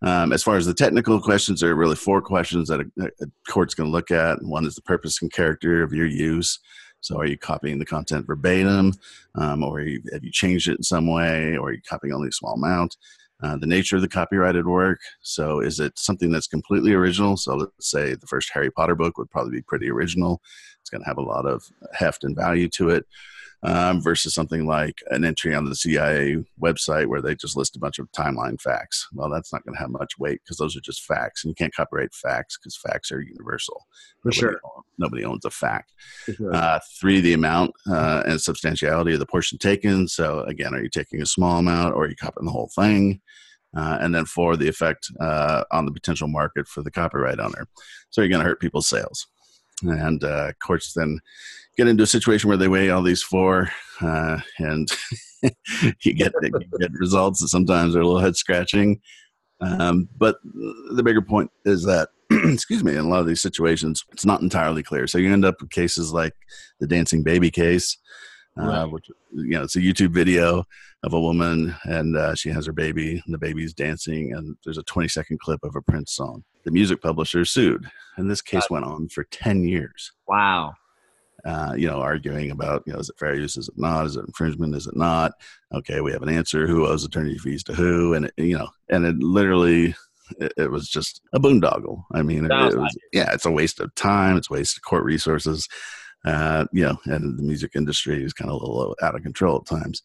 [0.01, 3.27] Um, as far as the technical questions, there are really four questions that a, a
[3.49, 4.41] court's going to look at.
[4.43, 6.59] One is the purpose and character of your use.
[7.01, 8.93] So are you copying the content verbatim,
[9.35, 12.13] um, or are you, have you changed it in some way, or are you copying
[12.13, 12.97] only a small amount?
[13.45, 14.99] Uh, the nature of the copyrighted work.
[15.21, 17.37] So is it something that's completely original?
[17.37, 20.41] So let's say the first Harry Potter book would probably be pretty original.
[20.81, 23.05] It's going to have a lot of heft and value to it
[23.65, 27.79] um, versus something like an entry on the CIA website where they just list a
[27.79, 29.07] bunch of timeline facts.
[29.13, 31.55] Well, that's not going to have much weight because those are just facts, and you
[31.55, 33.85] can't copyright facts because facts are universal.
[34.21, 34.61] For Nobody sure.
[34.63, 35.91] own- Nobody owns a fact.
[36.33, 36.55] Sure.
[36.55, 40.07] Uh, three, the amount uh, and substantiality of the portion taken.
[40.07, 43.19] So again, are you taking a small amount or are you copying the whole thing?
[43.75, 47.67] Uh, and then four, the effect uh, on the potential market for the copyright owner.
[48.09, 49.27] So you're going to hurt people's sales.
[49.83, 51.19] And uh, courts then
[51.77, 53.69] get into a situation where they weigh all these four,
[54.01, 54.89] uh, and
[56.03, 58.99] you get you get results that sometimes are a little head scratching.
[59.61, 64.03] Um, but the bigger point is that, excuse me, in a lot of these situations,
[64.11, 65.07] it's not entirely clear.
[65.07, 66.33] So you end up with cases like
[66.79, 67.97] the dancing baby case,
[68.59, 68.91] uh, Right.
[68.91, 70.65] which you know it's a YouTube video
[71.03, 74.77] of a woman and uh, she has her baby, and the baby's dancing, and there's
[74.77, 76.43] a 20 second clip of a Prince song.
[76.63, 80.73] The music publisher sued, and this case went on for 10 years wow.
[81.45, 83.55] Uh, you know, arguing about, you know, is it fair use?
[83.55, 84.05] Is it not?
[84.05, 84.75] Is it infringement?
[84.75, 85.33] Is it not?
[85.73, 86.67] Okay, we have an answer.
[86.67, 88.13] Who owes attorney fees to who?
[88.13, 89.95] And, it, you know, and it literally,
[90.39, 92.03] it, it was just a boondoggle.
[92.13, 94.37] I mean, it, it was, yeah, it's a waste of time.
[94.37, 95.67] It's a waste of court resources.
[96.25, 99.57] Uh, you know, and the music industry is kind of a little out of control
[99.57, 100.01] at times.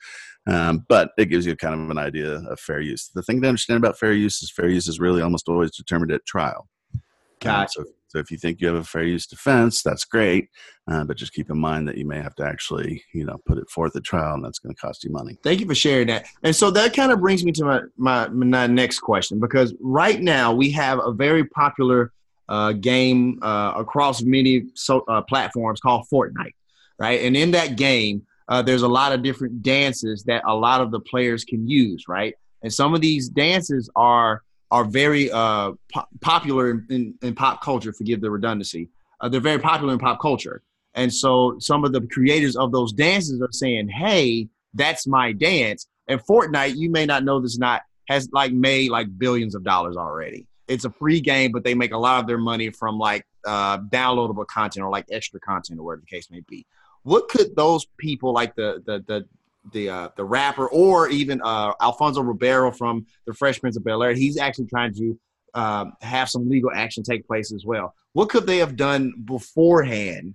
[0.47, 3.11] Um, but it gives you kind of an idea of fair use.
[3.15, 6.13] The thing to understand about fair use is fair use is really almost always determined
[6.13, 6.69] at trial.
[6.95, 7.01] Um,
[7.41, 7.85] Gotcha.
[7.85, 10.49] so, so if you think you have a fair use defense, that's great.
[10.91, 13.57] Uh, but just keep in mind that you may have to actually, you know, put
[13.57, 15.39] it forth at trial, and that's going to cost you money.
[15.45, 16.27] Thank you for sharing that.
[16.43, 20.21] And so that kind of brings me to my, my, my next question because right
[20.21, 22.13] now we have a very popular
[22.49, 26.55] uh, game uh, across many so, uh, platforms called Fortnite,
[26.99, 27.21] right?
[27.23, 30.91] And in that game, uh, there's a lot of different dances that a lot of
[30.91, 32.35] the players can use, right?
[32.65, 37.63] And some of these dances are are very uh, po- popular in, in, in pop
[37.63, 37.93] culture.
[37.93, 38.89] Forgive the redundancy.
[39.21, 40.63] Uh, they're very popular in pop culture.
[40.95, 45.87] And so some of the creators of those dances are saying, "Hey, that's my dance."
[46.09, 49.97] And Fortnite, you may not know this, not has like made like billions of dollars
[49.97, 50.47] already.
[50.67, 53.79] It's a free game, but they make a lot of their money from like uh,
[53.79, 56.67] downloadable content or like extra content or whatever the case may be.
[57.03, 59.27] What could those people like the the the
[59.73, 64.03] the uh, the rapper or even uh, Alfonso Ribeiro from the Fresh Prince of Bel
[64.03, 64.15] Air?
[64.15, 65.19] He's actually trying to
[65.55, 67.95] um, have some legal action take place as well.
[68.13, 70.35] What could they have done beforehand?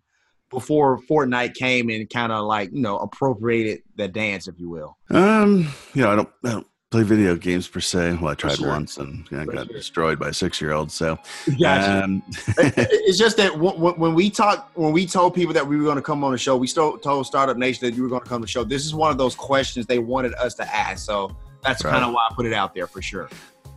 [0.52, 4.96] Before Fortnite came and kind of like you know appropriated the dance, if you will.
[5.10, 8.18] Um, you know, I don't, I don't play video games per se.
[8.22, 8.70] Well, I tried sure.
[8.70, 9.66] once and got sure.
[9.66, 10.90] destroyed by a six-year-old.
[10.90, 11.20] So,
[11.60, 12.06] Gotcha.
[12.06, 12.24] um,
[12.58, 16.02] it's just that when we talked, when we told people that we were going to
[16.02, 18.42] come on the show, we still told Startup Nation that you were going to come
[18.42, 18.64] to the show.
[18.64, 21.92] This is one of those questions they wanted us to ask, so that's Right.
[21.92, 23.28] kind of why I put it out there for sure.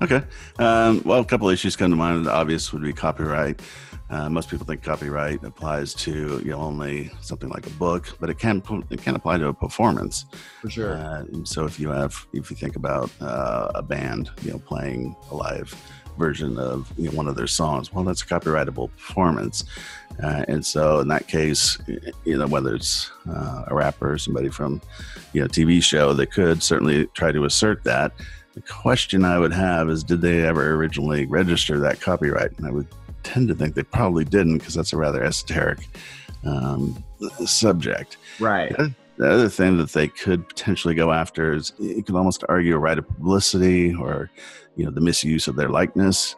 [0.01, 0.23] Okay.
[0.59, 2.27] Um, well, a couple issues come to mind.
[2.27, 3.61] The obvious would be copyright.
[4.11, 8.31] Uh, most people think copyright applies to you know only something like a book, but
[8.31, 10.25] it can it can apply to a performance.
[10.63, 10.95] For sure.
[10.95, 15.15] Uh, so if you have if you think about uh, a band, you know, playing
[15.31, 15.75] a live
[16.17, 19.65] version of you know, one of their songs, well, that's a copyrightable performance.
[20.23, 21.79] Uh, and so in that case,
[22.25, 24.81] you know, whether it's uh, a rapper or somebody from
[25.35, 28.13] you know TV show, they could certainly try to assert that.
[28.59, 32.59] The question I would have is, did they ever originally register that copyright?
[32.59, 32.89] And I would
[33.23, 35.79] tend to think they probably didn't because that's a rather esoteric
[36.45, 37.05] um,
[37.47, 38.17] subject.
[38.41, 38.75] right.
[39.17, 42.79] The other thing that they could potentially go after is you could almost argue a
[42.79, 44.31] right of publicity or,
[44.77, 46.35] you know, the misuse of their likeness.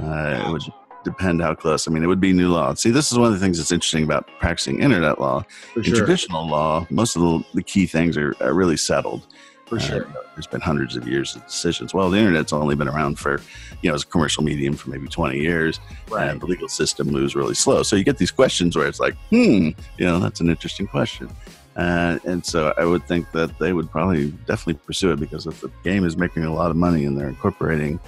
[0.00, 0.62] Uh, it would
[1.04, 1.86] depend how close.
[1.86, 2.74] I mean, it would be new law.
[2.74, 5.44] See, this is one of the things that's interesting about practicing internet law.
[5.76, 9.26] In traditional law, most of the, the key things are, are really settled.
[9.66, 10.06] For Uh, sure.
[10.34, 11.94] there's been hundreds of years of decisions.
[11.94, 13.40] Well, the internet's only been around for,
[13.82, 16.28] you know, as a commercial medium for maybe 20 years Right.
[16.28, 17.82] and the legal system moves really slow.
[17.82, 21.28] So you get these questions where it's like, hmm, you know, that's an interesting question.
[21.76, 25.60] Uh, and so I would think that they would probably definitely pursue it because if
[25.60, 27.98] the game is making a lot of money and they're incorporating,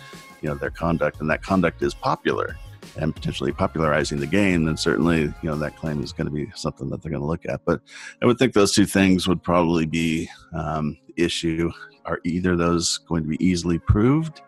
[0.43, 2.57] you know, their conduct and that conduct is popular
[2.97, 6.51] and potentially popularizing the game, then certainly, you know, that claim is going to be
[6.55, 7.61] something that they're going to look at.
[7.65, 7.81] But
[8.23, 11.71] I would think those two things would probably be um, issue.
[12.05, 14.41] Are either of those going to be easily proved?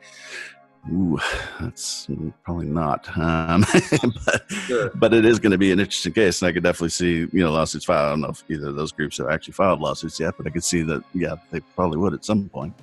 [0.93, 1.19] Ooh,
[1.61, 2.09] that's
[2.45, 3.09] probably not.
[3.19, 3.65] Um,
[4.25, 4.91] but, Sure.
[4.95, 7.45] but it is going to be an interesting case, and I could definitely see you
[7.45, 8.07] know lawsuits filed.
[8.07, 10.51] I don't know if either of those groups have actually filed lawsuits yet, but I
[10.51, 12.75] could see that yeah, they probably would at some point.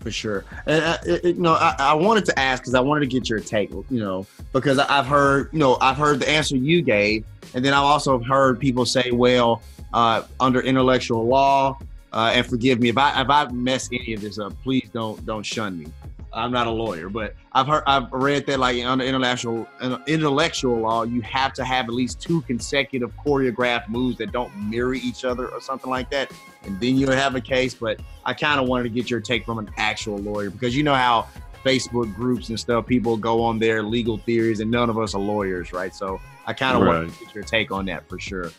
[0.00, 0.44] For sure.
[0.66, 3.40] And it- you know, I, I wanted to ask because I wanted to get your
[3.40, 3.70] take.
[3.70, 7.64] You know, because I- I've heard, you know, I've heard the answer you gave, and
[7.64, 11.78] then I've also heard people say, well, uh, under intellectual law,
[12.12, 15.24] uh, and forgive me if I if I mess any of this up, please don't
[15.26, 15.86] don't shun me.
[16.32, 19.66] I'm not a lawyer, but I've heard I've read that like under international
[20.06, 24.94] intellectual law, you have to have at least two consecutive choreographed moves that don't mirror
[24.94, 26.30] each other or something like that,
[26.64, 27.74] and then you'll have a case.
[27.74, 30.82] But I kind of wanted to get your take from an actual lawyer because you
[30.82, 31.26] know how
[31.64, 35.20] Facebook groups and stuff, people go on their legal theories, and none of us are
[35.20, 35.94] lawyers, right?
[35.94, 37.18] So I kind of wanted Right.
[37.18, 38.50] to get your take on that for sure.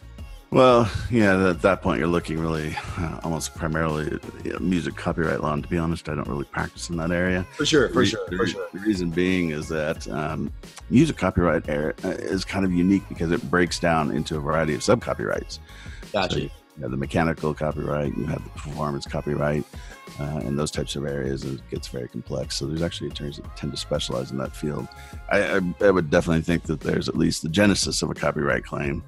[0.51, 5.53] Well, yeah, at that point, you're looking really uh, almost primarily at music copyright law.
[5.53, 7.43] And to be honest, I don't really practice in that area.
[7.55, 10.51] For sure, The re- the re- The reason being is that um,
[10.89, 14.81] music copyright uh, is kind of unique because it breaks down into a variety of
[14.81, 15.59] subcopyrights.
[16.11, 16.33] Gotcha.
[16.33, 16.49] So you
[16.81, 19.63] have the mechanical copyright, you have the performance copyright,
[20.19, 21.45] uh, and those types of areas.
[21.45, 22.57] It gets very complex.
[22.57, 24.89] So there's actually attorneys that tend to specialize in that field.
[25.31, 28.65] I, I, I would definitely think that there's at least the genesis of a copyright
[28.65, 29.01] claim,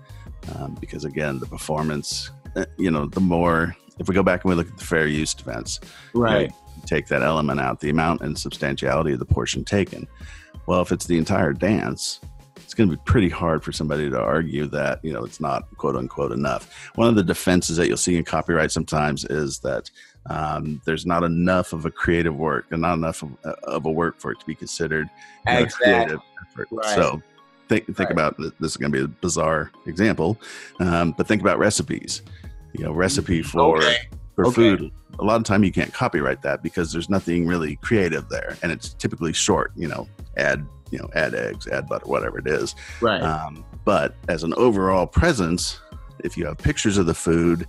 [0.56, 3.75] um, because again, the performance, uh, you know, the more.
[3.99, 5.79] If we go back and we look at the fair use defense,
[6.15, 6.49] right.
[6.49, 10.08] you take that element out, the amount and substantiality of the portion taken.
[10.65, 12.19] Well, if it's the entire dance,
[12.73, 15.65] it's going to be pretty hard for somebody to argue that you know it's not
[15.77, 16.91] quote unquote enough.
[16.95, 19.91] One of the defenses that you'll see in copyright sometimes is that
[20.27, 23.29] um, there's not enough of a creative work and not enough of,
[23.63, 25.10] of a work for it to be considered
[25.45, 26.67] know, a creative effort.
[26.71, 26.95] Right.
[26.95, 27.21] So
[27.69, 28.12] think think Right.
[28.12, 30.39] about this is going to be a bizarre example,
[30.80, 32.21] um, but think about recipes.
[32.73, 33.95] You know, recipe for Okay.
[34.36, 34.56] for Okay.
[34.56, 34.91] food.
[35.19, 38.71] A lot of time you can't copyright that because there's nothing really creative there, and
[38.71, 39.71] it's typically short.
[39.76, 42.76] You know, add you know add eggs, add butter, whatever it is.
[43.02, 43.21] Right.
[43.21, 45.80] Um, but as an overall presence,
[46.23, 47.67] if you have pictures of the food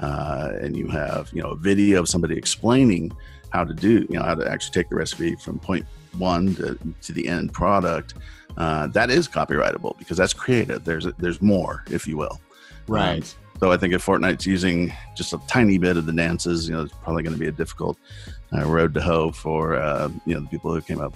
[0.00, 3.12] uh, and you have you know a video of somebody explaining
[3.50, 5.86] how to do you know how to actually take the recipe from point
[6.18, 8.14] one to, to the end product,
[8.56, 10.84] uh, that is copyrightable because that's creative.
[10.84, 12.40] There's there's more, if you will.
[12.86, 13.22] right.
[13.22, 16.74] Um, so I think if Fortnite's using just a tiny bit of the dances, you
[16.74, 17.96] know, it's probably going to be a difficult
[18.52, 21.14] uh, road to hoe for uh, you know the people who came up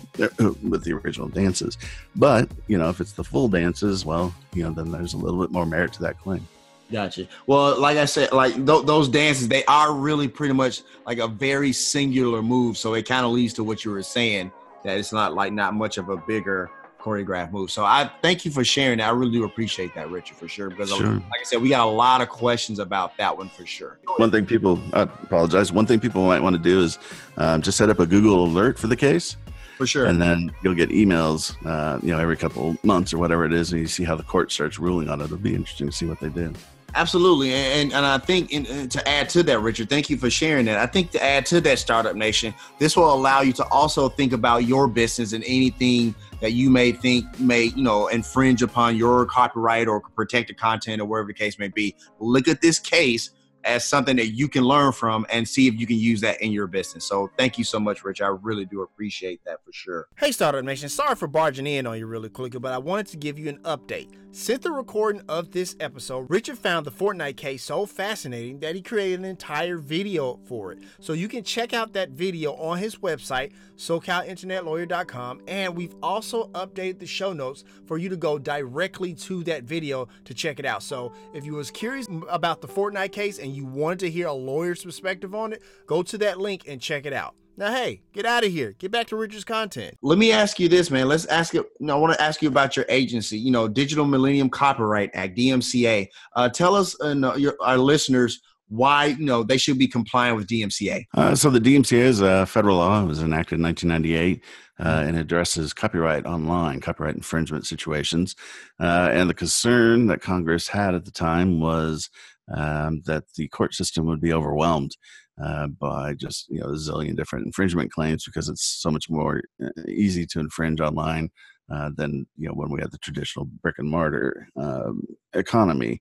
[0.62, 1.76] with the original dances.
[2.14, 5.40] But you know, if it's the full dances, well, you know, then there's a little
[5.40, 6.46] bit more merit to that claim.
[6.90, 7.26] Gotcha.
[7.48, 11.26] Well, like I said, like th- those dances, they are really pretty much like a
[11.26, 12.78] very singular move.
[12.78, 14.52] So it kind of leads to what you were saying
[14.84, 16.70] that it's not like not much of a bigger
[17.10, 17.70] choreographed move.
[17.70, 19.06] So I thank you for sharing that.
[19.08, 20.68] I really do appreciate that, Richard, for sure.
[20.70, 21.06] Because Sure.
[21.14, 23.98] like I said, we got a lot of questions about that one for sure.
[24.16, 25.72] One thing people, I apologize.
[25.72, 26.98] One thing people might want to do is
[27.36, 29.36] um, just set up a Google alert for the case,
[29.78, 30.06] For sure.
[30.06, 33.70] and then you'll get emails, uh, you know, every couple months or whatever it is,
[33.72, 35.24] and you see how the court starts ruling on it.
[35.26, 36.56] It'll be interesting to see what they did.
[36.96, 40.30] Absolutely, and and I think in, in- to add to that, Richard, thank you for
[40.30, 40.78] sharing that.
[40.78, 44.32] I think to add to that, Startup Nation, this will allow you to also think
[44.32, 49.26] about your business and anything that you may think may you know infringe upon your
[49.26, 51.94] copyright or protected content or whatever the case may be.
[52.18, 53.28] Look at this case
[53.66, 56.52] as something that you can learn from and see if you can use that in
[56.52, 57.04] your business.
[57.04, 58.22] So thank you so much, Rich.
[58.22, 60.08] I really do appreciate that for sure.
[60.16, 63.16] Hey, Startup Nation, sorry for barging in on you really quickly, but I wanted to
[63.16, 64.08] give you an update.
[64.32, 68.82] Since the recording of this episode, Richard found the Fortnite case so fascinating that he
[68.82, 70.80] created an entire video for it.
[71.00, 76.98] So you can check out that video on his website, SoCalInternetLawyer.com, and we've also updated
[76.98, 80.82] the show notes for you to go directly to that video to check it out.
[80.82, 84.32] So if you was curious about the Fortnite case and you wanted to hear a
[84.32, 87.34] lawyer's perspective on it, go to that link and check it out.
[87.58, 88.72] Now, hey, get out of here.
[88.78, 89.96] Get back to Richard's content.
[90.02, 91.08] Let me ask you this, man.
[91.08, 91.66] Let's ask you.
[91.80, 93.38] No, I want to ask you about your agency.
[93.38, 96.08] You know, Digital Millennium Copyright Act (DMCA).
[96.34, 100.36] Uh, tell us, and uh, your, our listeners, why you know they should be compliant
[100.36, 101.04] with DMCA.
[101.14, 103.02] Uh, so the DMCA is a federal law.
[103.02, 104.44] It was enacted in 1998
[104.78, 108.36] uh, and addresses copyright online, copyright infringement situations.
[108.80, 112.10] Uh, and the concern that Congress had at the time was
[112.54, 114.96] um, that the court system would be overwhelmed
[115.42, 119.42] uh, by just you know a zillion different infringement claims because it's so much more
[119.62, 121.30] uh, easy to infringe online
[121.72, 125.02] uh, than you know when we had the traditional brick and mortar um,
[125.34, 126.00] economy.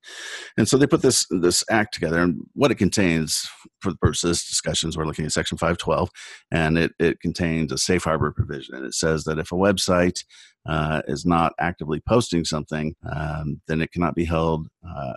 [0.58, 3.48] And so they put this this act together, and what it contains,
[3.80, 6.10] for the purposes of we're looking at Section 512,
[6.52, 8.76] and it it contains a safe harbor provision.
[8.76, 10.24] And it says that if a website
[10.66, 15.14] uh, is not actively posting something, um, then it cannot be held uh,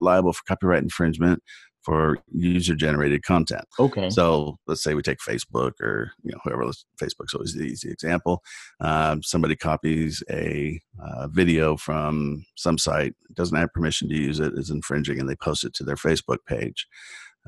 [0.00, 1.42] liable for copyright infringement
[1.84, 3.64] for user generated content.
[3.78, 4.08] Okay.
[4.08, 6.64] So let's say we take Facebook or you know whoever.
[6.64, 8.42] let's- Facebook's always the easy example.
[8.80, 14.54] Um, somebody copies a uh, video from some site, doesn't have permission to use it,
[14.54, 16.86] is infringing, and they post it to their Facebook page.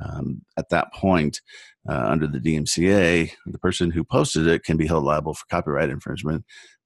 [0.04, 1.40] Um, at that point,
[1.88, 5.88] uh, under the DMCA, the person who posted it can be held liable for copyright
[5.88, 6.44] infringement,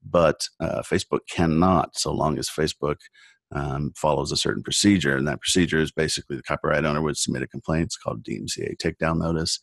[0.08, 2.96] but uh, Facebook cannot, so long as Facebook
[3.52, 5.16] um, follows a certain procedure.
[5.16, 7.84] And that procedure is basically the copyright owner would submit a complaint.
[7.84, 9.60] It's called DMCA takedown notice.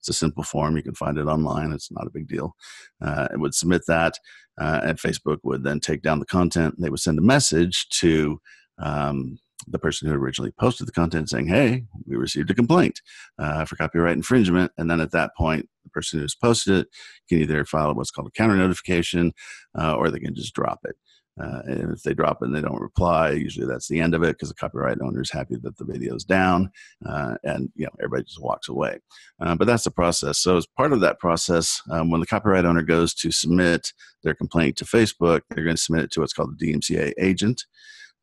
[0.00, 0.76] It's a simple form.
[0.76, 1.72] You can find it online.
[1.72, 2.54] It's not a big deal.
[3.02, 4.14] Uh, it would submit that,
[4.60, 6.76] uh, and Facebook would then take down the content.
[6.78, 8.40] They would send a message to
[8.78, 13.00] um, the person who originally posted the content saying, Hey, we received a complaint
[13.38, 14.70] uh, for copyright infringement.
[14.78, 16.88] And then at that point, the person who's posted it
[17.28, 19.32] can either file what's called a counter notification
[19.78, 20.96] uh, or they can just drop it.
[21.40, 24.22] Uh, and if they drop it and they don't reply, usually that's the end of
[24.22, 26.70] it because the copyright owner is happy that the video is down,
[27.06, 28.98] uh, and you know everybody just walks away.
[29.40, 30.38] Uh, but that's the process.
[30.38, 33.92] So as part of that process, um, when the copyright owner goes to submit
[34.24, 37.66] their complaint to Facebook, they're going to submit it to what's called the DMCA agent,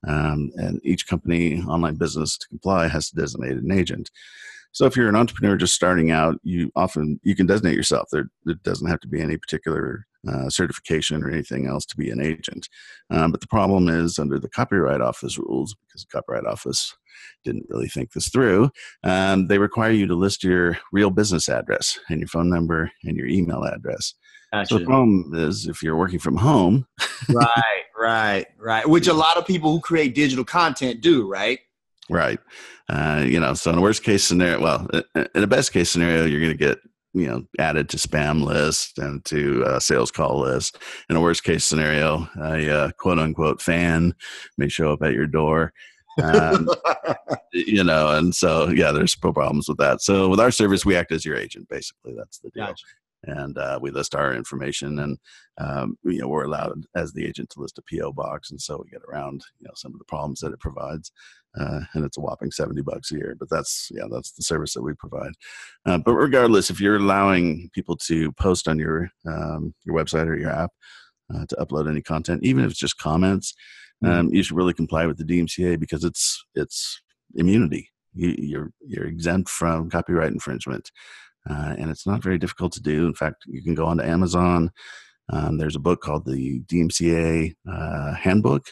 [0.06, 4.12] um, and each company, online business to comply, has to designate an agent.
[4.76, 8.10] So if you're an entrepreneur just starting out, you often you can designate yourself.
[8.12, 12.10] There, there doesn't have to be any particular uh, certification or anything else to be
[12.10, 12.68] an agent.
[13.10, 16.94] Um, but the problem is under the Copyright Office rules, because the Copyright Office
[17.46, 18.70] didn't really think this through,
[19.06, 23.16] um, they require you to list your real business address and your phone number and
[23.16, 24.14] your email address.
[24.66, 26.86] So the problem is if you're working from home,
[27.30, 28.88] right, right, right.
[28.88, 31.60] Which a lot of people who create digital content do, right?
[32.10, 32.40] Right.
[32.88, 36.26] Uh, you know, so in a worst case scenario, well, in a best case scenario,
[36.26, 36.80] you're going to get
[37.16, 40.78] you know added to spam list and to uh, sales call list.
[41.10, 44.14] In a worst case scenario, a uh, quote unquote fan
[44.58, 45.74] may show up at your door.
[46.22, 46.70] Um,
[47.54, 50.02] you know, and so yeah, there's problems with that.
[50.02, 51.70] So with our service, we act as your agent.
[51.70, 52.68] Basically, that's the deal.
[52.68, 52.86] Gotcha.
[53.28, 55.18] And uh, we list our information, and
[55.58, 58.80] um, you know we're allowed as the agent to list a PO box, and so
[58.84, 61.12] we get around you know some of the problems that it provides.
[61.60, 64.74] Uh, and it's a whopping 70 bucks a year but that's yeah that's the service
[64.74, 65.32] that we provide
[65.86, 70.38] uh, but regardless if you're allowing people to post on your um, your website or
[70.38, 70.72] your app
[71.34, 73.54] uh, to upload any content even if it's just comments
[74.04, 77.02] um, you should really comply with the DMCA because it's it's
[77.36, 77.90] immunity.
[78.14, 80.92] You, you're you're exempt from copyright infringement,
[81.50, 83.08] uh, and it's not very difficult to do.
[83.08, 84.72] In fact, you can go onto Amazon.
[85.32, 88.68] Um, there's a book called the DMCA uh, Handbook.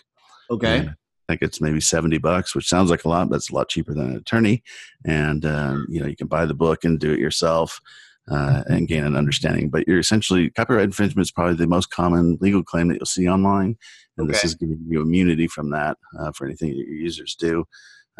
[0.52, 0.90] Okay.
[1.34, 3.92] Think it's maybe 70 bucks, which sounds like a lot, but it's a lot cheaper
[3.92, 4.62] than an attorney.
[5.04, 7.82] And, um, you know, you can buy the book and do it yourself
[8.30, 9.70] uh, and gain an understanding.
[9.70, 13.28] But you're essentially, copyright infringement is probably the most common legal claim that you'll see
[13.28, 13.78] online.
[14.16, 17.66] And this is giving you immunity from that uh, for anything that your users do.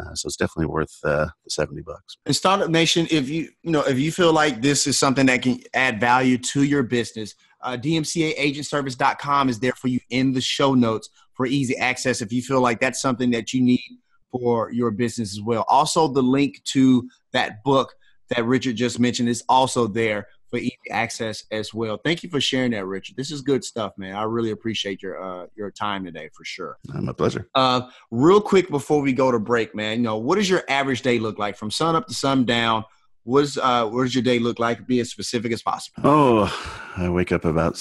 [0.00, 2.16] Uh, so it's definitely worth uh, the 70 bucks.
[2.26, 5.42] And Startup Nation, if you you know if you feel like this is something that
[5.42, 10.74] can add value to your business, uh, DMCAagentservice.com is there for you in the show
[10.74, 12.22] notes for easy access.
[12.22, 13.98] If you feel like that's something that you need
[14.30, 15.64] for your business as well.
[15.68, 17.94] Also, the link to that book
[18.30, 21.98] that Richard just mentioned is also there for easy access as well.
[22.02, 23.16] Thank you for sharing that, Richard.
[23.16, 24.14] This is good stuff, man.
[24.14, 26.78] I really appreciate your uh, your time today for sure.
[26.92, 27.48] Uh, my pleasure.
[27.54, 31.02] Uh, real quick before we go to break, man, you know, what does your average
[31.02, 32.84] day look like from sun up to sundown?
[33.24, 34.86] What's uh, what does your day look like?
[34.86, 36.02] Be as specific as possible.
[36.04, 37.74] Oh, I wake up about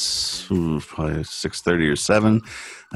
[0.50, 2.42] ooh, probably six thirty or seven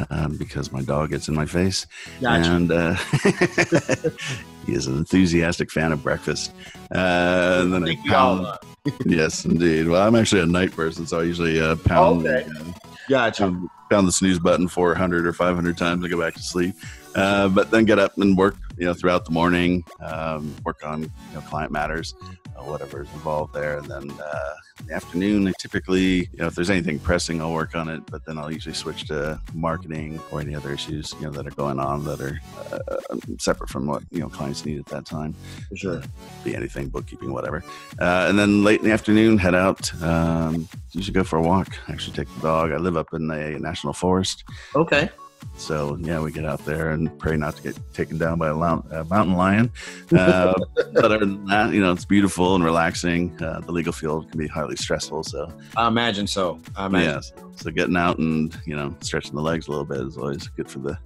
[0.09, 1.85] um, because my dog gets in my face,
[2.21, 2.49] Gotcha.
[2.51, 2.93] and uh,
[4.65, 6.53] he is an enthusiastic fan of breakfast.
[6.89, 8.47] Uh, and then I pound.
[9.05, 9.89] yes, indeed.
[9.89, 12.47] Well, I'm actually a night person, so I usually uh, pound, Okay.
[12.59, 12.63] uh,
[13.09, 13.43] Gotcha.
[13.43, 16.75] pound pound the snooze button 400 or 500 times to go back to sleep.
[17.15, 21.03] Uh, but then get up and work, you know, throughout the morning, um, work on
[21.03, 22.13] you know, client matters,
[22.55, 23.77] uh, whatever is involved there.
[23.79, 27.53] And then uh, in the afternoon, I typically, you know, if there's anything pressing, I'll
[27.53, 28.05] work on it.
[28.11, 31.51] But then I'll usually switch to marketing or any other issues, you know, that are
[31.51, 32.39] going on that are
[32.71, 35.33] uh, separate from what you know clients need at that time
[35.69, 36.01] For sure.
[36.43, 37.63] be anything, bookkeeping, whatever.
[37.99, 39.91] Uh, and then late in the afternoon, head out.
[40.03, 41.75] Um, usually go for a walk.
[41.89, 42.71] Actually, take the dog.
[42.71, 44.43] I live up in a national forest,
[44.75, 45.09] Okay.
[45.55, 48.53] So yeah, we get out there and pray not to get taken down by a
[49.05, 49.71] mountain lion.
[50.15, 50.53] Uh,
[50.93, 53.35] but other than that, you know, it's beautiful and relaxing.
[53.41, 56.59] Uh, the legal field can be highly stressful, so I imagine so.
[56.75, 57.09] I imagine.
[57.15, 57.33] yes.
[57.55, 60.69] So getting out and you know stretching the legs a little bit is always good
[60.69, 60.97] for the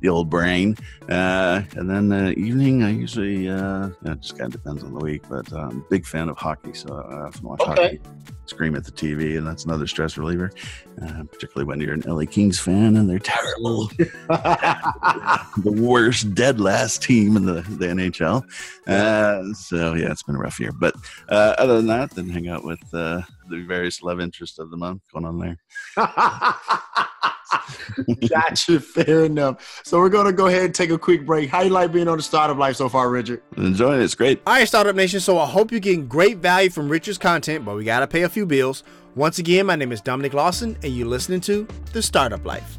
[0.00, 0.76] the old brain.
[1.08, 4.92] Uh, and then the evening, I usually uh, yeah, it just kind of depends on
[4.92, 7.82] the week, but I'm a big fan of hockey, so I often watch Okay.
[7.82, 8.00] hockey.
[8.48, 10.52] Scream at the TV, and that's another stress reliever,
[11.02, 17.02] uh, particularly when you're an LA Kings fan and they're terrible, the worst dead last
[17.02, 18.44] team in the, the NHL.
[18.86, 20.72] Uh, so yeah, it's been a rough year.
[20.72, 20.94] But
[21.28, 24.76] uh, other than that, then hang out with uh, the various love interests of the
[24.76, 25.58] month going on there.
[28.28, 28.80] gotcha.
[28.80, 29.82] Fair enough.
[29.84, 31.48] So we're gonna go ahead and take a quick break.
[31.48, 33.42] How you like being on the startup life so far, Richard?
[33.56, 34.04] Enjoying it.
[34.04, 34.40] It's great.
[34.46, 35.20] All right, Startup Nation.
[35.20, 38.22] So I hope you're getting great value from Richard's content, but we got to pay
[38.22, 38.82] a few bills.
[39.14, 42.78] Once again, my name is Dominic Lawson, and you're listening to The Startup Life.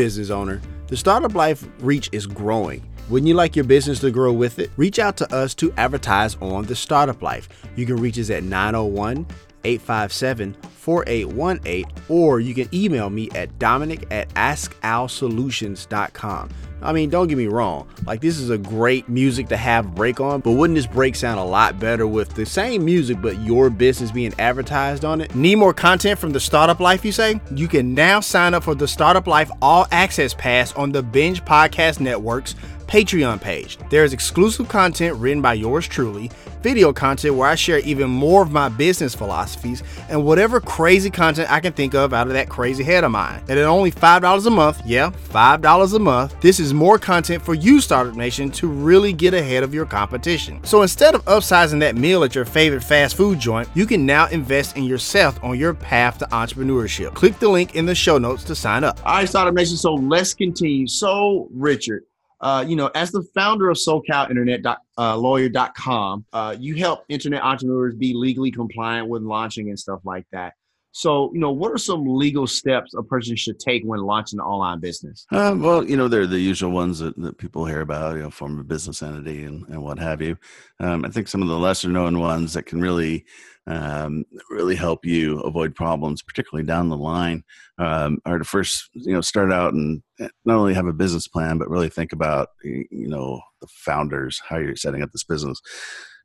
[0.00, 0.62] Business owner.
[0.86, 4.70] The Startup Life reach is growing, Wouldn't you like your business to grow with it?
[4.78, 7.50] Reach out to us to advertise on The Startup Life.
[7.76, 9.26] You can reach us at 901
[9.64, 16.48] 857 4818 or you can email me at dominic at askalsolutions.com.
[16.82, 20.18] I mean, don't get me wrong, like this is a great music to have break
[20.18, 23.68] on, but wouldn't this break sound a lot better with the same music but your
[23.68, 25.34] business being advertised on it?
[25.34, 27.40] Need more content from the Startup Life, you say?
[27.54, 31.44] You can now sign up for the Startup Life All Access Pass on the Binge
[31.44, 32.54] Podcast Network's
[32.90, 33.78] Patreon page.
[33.88, 36.28] There is exclusive content written by yours truly,
[36.60, 41.52] video content where I share even more of my business philosophies, and whatever crazy content
[41.52, 43.44] I can think of out of that crazy head of mine.
[43.48, 47.54] And at only $5 a month, yeah, $5 a month, this is more content for
[47.54, 50.62] you, Startup Nation, to really get ahead of your competition.
[50.64, 54.26] So instead of upsizing that meal at your favorite fast food joint, you can now
[54.26, 57.14] invest in yourself on your path to entrepreneurship.
[57.14, 58.98] Click the link in the show notes to sign up.
[59.06, 59.76] All right, Startup Nation.
[59.76, 60.88] So let's continue.
[60.88, 62.02] So, Richard,
[62.40, 68.50] uh, you know, as the founder of SoCalInternetLawyer.com, uh, you help internet entrepreneurs be legally
[68.50, 70.54] compliant with launching and stuff like that.
[70.92, 74.44] So, you know, what are some legal steps a person should take when launching an
[74.44, 75.24] online business?
[75.30, 78.30] Uh, well, you know, they're the usual ones that, that people hear about, you know,
[78.30, 80.36] form a business entity and, and what have you.
[80.80, 83.24] Um, I think some of the lesser known ones that can really,
[83.70, 87.44] um, really help you avoid problems, particularly down the line,
[87.78, 91.28] um, are to first, you know, start out and eh, not only have a business
[91.28, 95.60] plan, but really think about, you know, the founders, how you're setting up this business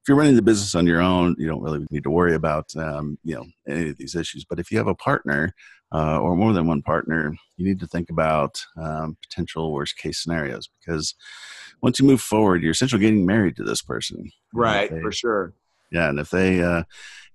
[0.06, 2.70] if you're running the business on your own, you don't really need to worry about
[2.76, 4.46] um, you know any of these issues.
[4.48, 5.52] But if you have a partner
[5.92, 10.22] uh, or more than one partner, you need to think about um, potential worst case
[10.22, 11.16] scenarios because
[11.82, 14.32] once you move forward, you're essentially getting married to this person.
[14.54, 15.02] Right, Okay.
[15.02, 15.54] for sure.
[15.92, 16.84] Yeah, and if they uh,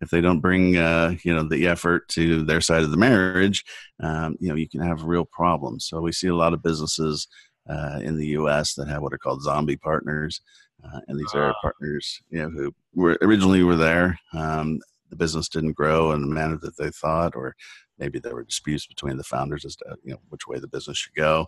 [0.01, 3.64] if they don't bring uh, you know the effort to their side of the marriage,
[4.03, 5.86] um, you know you can have real problems.
[5.86, 7.28] So we see a lot of businesses
[7.68, 8.74] uh, in the U.S.
[8.74, 10.40] that have what are called zombie partners,
[10.84, 11.55] uh, and these are Ah.
[11.62, 14.18] partners you know who were originally were there.
[14.32, 14.80] Um,
[15.11, 17.57] the business didn't grow in the manner that they thought, or
[17.98, 20.96] maybe there were disputes between the founders as to you know which way the business
[20.98, 21.46] should go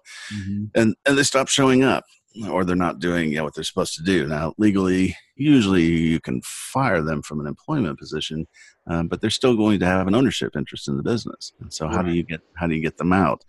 [0.74, 2.04] and and they stop showing up
[2.50, 4.26] or they're not doing you know, what they're supposed to do.
[4.26, 8.46] Now legally usually you can fire them from an employment position
[8.86, 11.52] um, but they're still going to have an ownership interest in the business.
[11.60, 13.44] And so how do you get how do you get them out?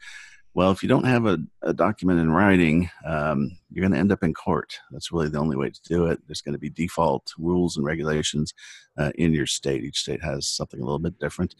[0.55, 4.11] Well if you don't have a, a document in writing um, you're going to end
[4.11, 4.77] up in court.
[4.91, 6.19] That's really the only way to do it.
[6.27, 8.53] There's going to be default rules and regulations
[8.97, 9.84] uh, in your state.
[9.84, 11.55] Each state has something a little bit different.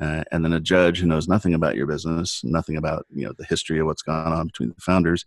[0.00, 3.32] Uh, and then a judge who knows nothing about your business nothing about you know
[3.38, 5.24] the history of what's gone on between the founders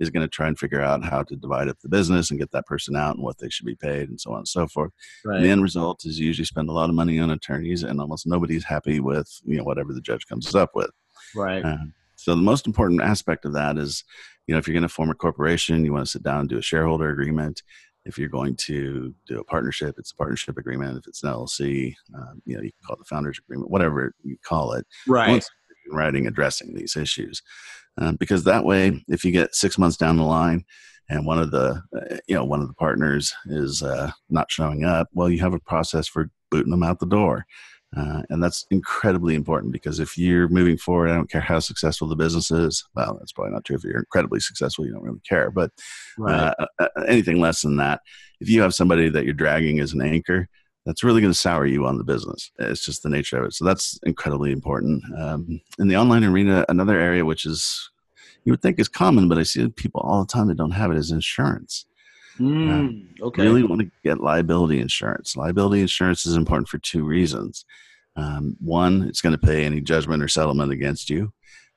[0.00, 2.50] is going to try and figure out how to divide up the business and get
[2.50, 4.92] that person out and what they should be paid and so on and so forth.
[5.24, 5.36] Right.
[5.36, 8.00] And the end result is you usually spend a lot of money on attorneys and
[8.00, 10.90] almost nobody's happy with you know whatever the judge comes up with.
[11.34, 11.64] right.
[11.64, 11.76] Uh,
[12.16, 14.04] so the most important aspect of that is,
[14.46, 16.48] you know, if you're going to form a corporation, you want to sit down and
[16.48, 17.62] do a shareholder agreement.
[18.04, 20.98] If you're going to do a partnership, it's a partnership agreement.
[20.98, 24.14] If it's an LLC, um, you know, you can call it the founders agreement, whatever
[24.22, 25.30] you call it right.
[25.30, 25.50] once
[25.90, 27.42] in writing addressing these issues
[27.98, 30.64] um, because that way if you get six months down the line
[31.08, 34.84] and one of the uh, you know one of the partners is uh, not showing
[34.84, 37.46] up well you have a process for booting them out the door
[37.96, 42.08] uh, and that's incredibly important because if you're moving forward i don't care how successful
[42.08, 45.20] the business is well that's probably not true if you're incredibly successful you don't really
[45.28, 45.70] care but
[46.18, 46.54] right.
[46.58, 48.00] uh, uh, anything less than that
[48.40, 50.48] if you have somebody that you're dragging as an anchor
[50.84, 52.50] that's really going to sour you on the business.
[52.58, 53.54] It's just the nature of it.
[53.54, 55.02] So that's incredibly important.
[55.18, 57.90] Um, in the online arena another area which is
[58.44, 60.90] you would think is common but i see people all the time that don't have
[60.90, 61.86] it is insurance.
[62.38, 63.42] Mm, okay.
[63.42, 65.36] really want to get liability insurance.
[65.36, 67.64] Liability insurance is important for two reasons.
[68.16, 71.32] Um, one it's going to pay any judgment or settlement against you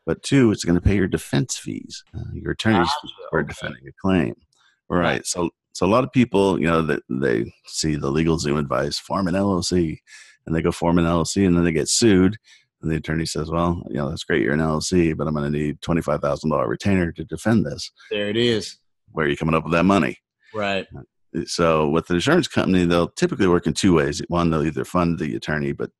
[0.05, 3.47] but two it's going to pay your defense fees uh, your attorney's fees for okay.
[3.47, 4.35] defending a claim.
[4.89, 5.25] Right.
[5.25, 9.27] so so a lot of people you know that they see the LegalZoom advice form
[9.27, 9.97] an llc
[10.45, 12.35] and they go form an llc and then they get sued
[12.81, 15.51] and the attorney says well you know that's great you're an llc but i'm going
[15.51, 18.77] to need $25000 retainer to defend this There it is.
[19.11, 20.17] where are you coming up with that money
[20.53, 20.87] Right.
[21.45, 25.19] so with the insurance company they'll typically work in two ways one they'll either fund
[25.19, 25.91] the attorney but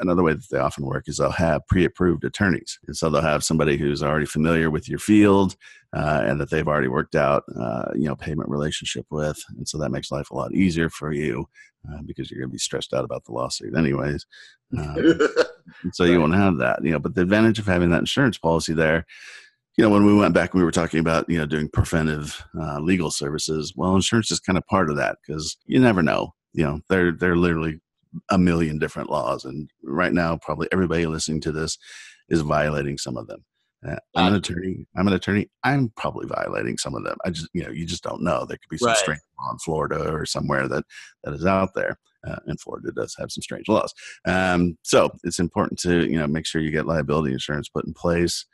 [0.00, 3.44] another way that they often work is they'll have pre-approved attorneys and so they'll have
[3.44, 5.56] somebody who's already familiar with your field
[5.96, 9.78] uh, and that they've already worked out uh, you know payment relationship with and so
[9.78, 11.48] that makes life a lot easier for you
[11.90, 14.26] uh, because you're going to be stressed out about the lawsuit anyways
[14.76, 15.20] um,
[15.92, 16.98] so you won't have that, you know.
[16.98, 19.06] But the advantage of having that insurance policy there,
[19.76, 22.42] you know, when we went back and we were talking about, you know, doing preventive
[22.58, 26.34] uh, legal services, well, insurance is kind of part of that because you never know.
[26.52, 27.80] You know, they're they're literally
[28.30, 31.78] a million different laws, and right now, probably everybody listening to this
[32.28, 33.44] is violating some of them.
[33.86, 34.86] Uh, I'm an attorney.
[34.96, 35.50] I'm an attorney.
[35.62, 37.16] I'm probably violating some of them.
[37.24, 38.44] I just, you know, you just don't know.
[38.44, 38.96] There could be some Right.
[38.96, 40.84] strange law in Florida or somewhere that
[41.24, 41.98] that is out there.
[42.26, 43.94] Uh, and Florida does have some strange laws.
[44.24, 47.94] Um, so it's important to, you know, make sure you get liability insurance put in
[47.94, 48.44] place.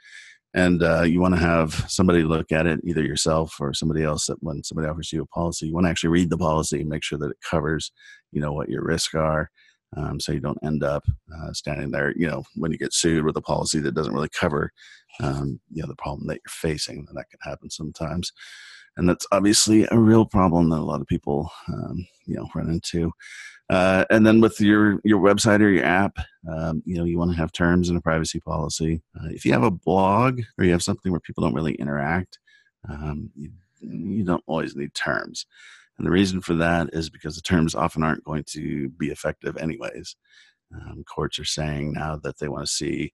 [0.53, 4.27] And uh, you want to have somebody look at it, either yourself or somebody else.
[4.27, 6.89] That when somebody offers you a policy, you want to actually read the policy and
[6.89, 7.91] make sure that it covers,
[8.31, 9.51] you know, what your risks are,
[9.97, 11.05] um, so you don't end up
[11.37, 14.29] uh, standing there, you know, when you get sued with a policy that doesn't really
[14.29, 14.73] cover,
[15.21, 17.07] um, you know, the problem that you're facing.
[17.09, 18.33] And that can happen sometimes,
[18.97, 22.71] and that's obviously a real problem that a lot of people, um, you know, run
[22.71, 23.13] into.
[23.71, 26.19] Uh, and then with your your website or your app,
[26.53, 29.03] um, you know, you want to have terms and a privacy policy.
[29.19, 32.39] Uh, if you have a blog or you have something where people don't really interact,
[32.89, 35.47] um, you, you don't always need terms.
[35.99, 39.57] And the reason for that is because the terms often aren't going to be effective,
[39.57, 40.17] anyways.
[40.75, 43.13] Um, courts are saying now that they want to see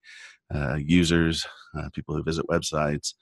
[0.55, 1.47] uh, users,
[1.79, 3.15] uh, people who visit websites,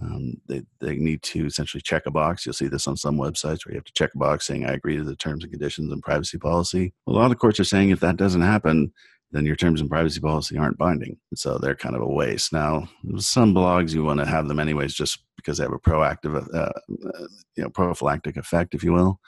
[0.00, 2.46] um, they, they need to essentially check a box.
[2.46, 4.72] You'll see this on some websites where you have to check a box saying, I
[4.72, 6.94] agree to the terms and conditions and privacy policy.
[7.06, 8.92] A lot of courts are saying if that doesn't happen,
[9.32, 11.18] then your terms and privacy policy aren't binding.
[11.34, 12.52] So they're kind of a waste.
[12.52, 12.88] Now,
[13.18, 16.58] some blogs, you want to have them anyways just because they have a proactive, uh,
[16.58, 17.26] uh,
[17.56, 19.20] you know, prophylactic effect, if you will.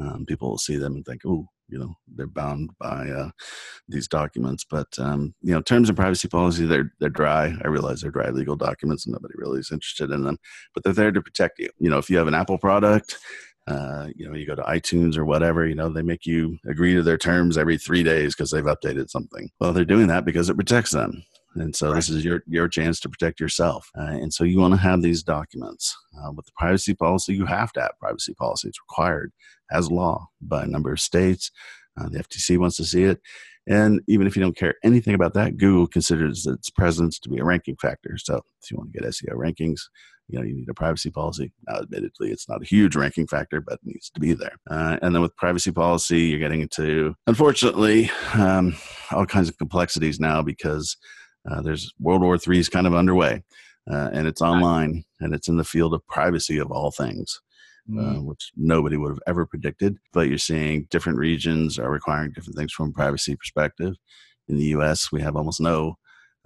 [0.00, 3.30] Um, people will see them and think, oh, you know, they're bound by uh,
[3.88, 4.64] these documents.
[4.68, 7.54] But um, you know, terms and privacy policy, they're they're dry.
[7.62, 10.38] I realize they're dry legal documents, and nobody really is interested in them.
[10.74, 11.70] But they're there to protect you.
[11.78, 13.18] You know, if you have an Apple product,
[13.66, 16.94] uh, you know, you go to iTunes or whatever, you know, they make you agree
[16.94, 19.50] to their terms every three days because they've updated something.
[19.60, 21.22] Well, they're doing that because it protects them.
[21.60, 23.90] And so this is your your chance to protect yourself.
[23.98, 25.96] Uh, and so you want to have these documents.
[26.16, 28.68] Uh, with the privacy policy, you have to have privacy policy.
[28.68, 29.32] It's required
[29.70, 31.50] as law by a number of states.
[31.98, 33.20] Uh, the FTC wants to see it.
[33.66, 37.38] And even if you don't care anything about that, Google considers its presence to be
[37.38, 38.16] a ranking factor.
[38.16, 39.80] So if you want to get SEO rankings,
[40.28, 41.52] you know you need a privacy policy.
[41.66, 44.56] Now, admittedly, it's not a huge ranking factor, but it needs to be there.
[44.70, 48.76] Uh, and then with privacy policy, you're getting into, unfortunately, um,
[49.10, 50.96] all kinds of complexities now because
[51.50, 53.42] uh, there's World War III is kind of underway,
[53.90, 57.40] uh, and it's online, and it's in the field of privacy of all things
[57.96, 59.96] uh, which nobody would have ever predicted.
[60.12, 63.94] But you're seeing different regions are requiring different things from a privacy perspective.
[64.48, 65.96] In the U.S., we have almost no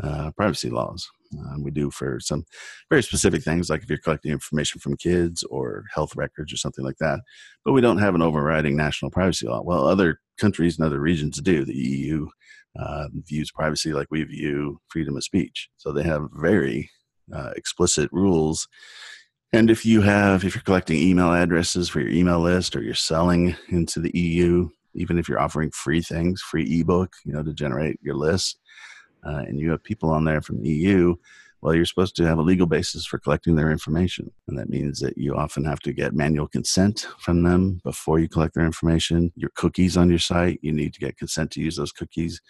[0.02, 1.08] uh, privacy laws.
[1.36, 2.44] Uh, we do for some
[2.90, 6.84] very specific things, like if you're collecting information from kids or health records or something
[6.84, 7.20] like that.
[7.64, 9.62] But we don't have an overriding national privacy law.
[9.62, 11.64] Well, other countries and other regions do.
[11.64, 12.28] The EU
[12.78, 15.68] uh, views privacy like we view freedom of speech.
[15.76, 16.90] So they have very
[17.34, 18.68] uh, explicit rules
[19.54, 22.94] and if you have, if you're collecting email addresses for your email list or you're
[22.94, 27.52] selling into the EU, even if you're offering free things, free ebook, you know, to
[27.52, 28.58] generate your list,
[29.26, 31.14] uh, and you have people on there from the EU,
[31.62, 34.32] well, you're supposed to have a legal basis for collecting their information.
[34.48, 38.28] And that means that you often have to get manual consent from them before you
[38.28, 39.32] collect their information.
[39.36, 42.40] Your cookies on your site, you need to get consent to use those cookies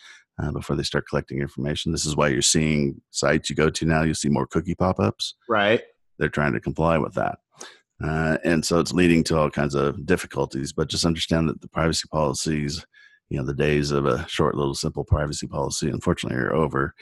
[0.42, 1.92] uh, before they start collecting information.
[1.92, 4.98] This is why you're seeing sites you go to now, you see more cookie pop
[4.98, 5.82] ups Right.
[6.18, 7.38] they're trying to comply with that.
[8.02, 10.72] Uh, and so it's leading to all kinds of difficulties.
[10.72, 12.84] But just understand that the privacy policies,
[13.28, 16.94] you know, the days of a short, little, simple privacy policy, unfortunately, are over.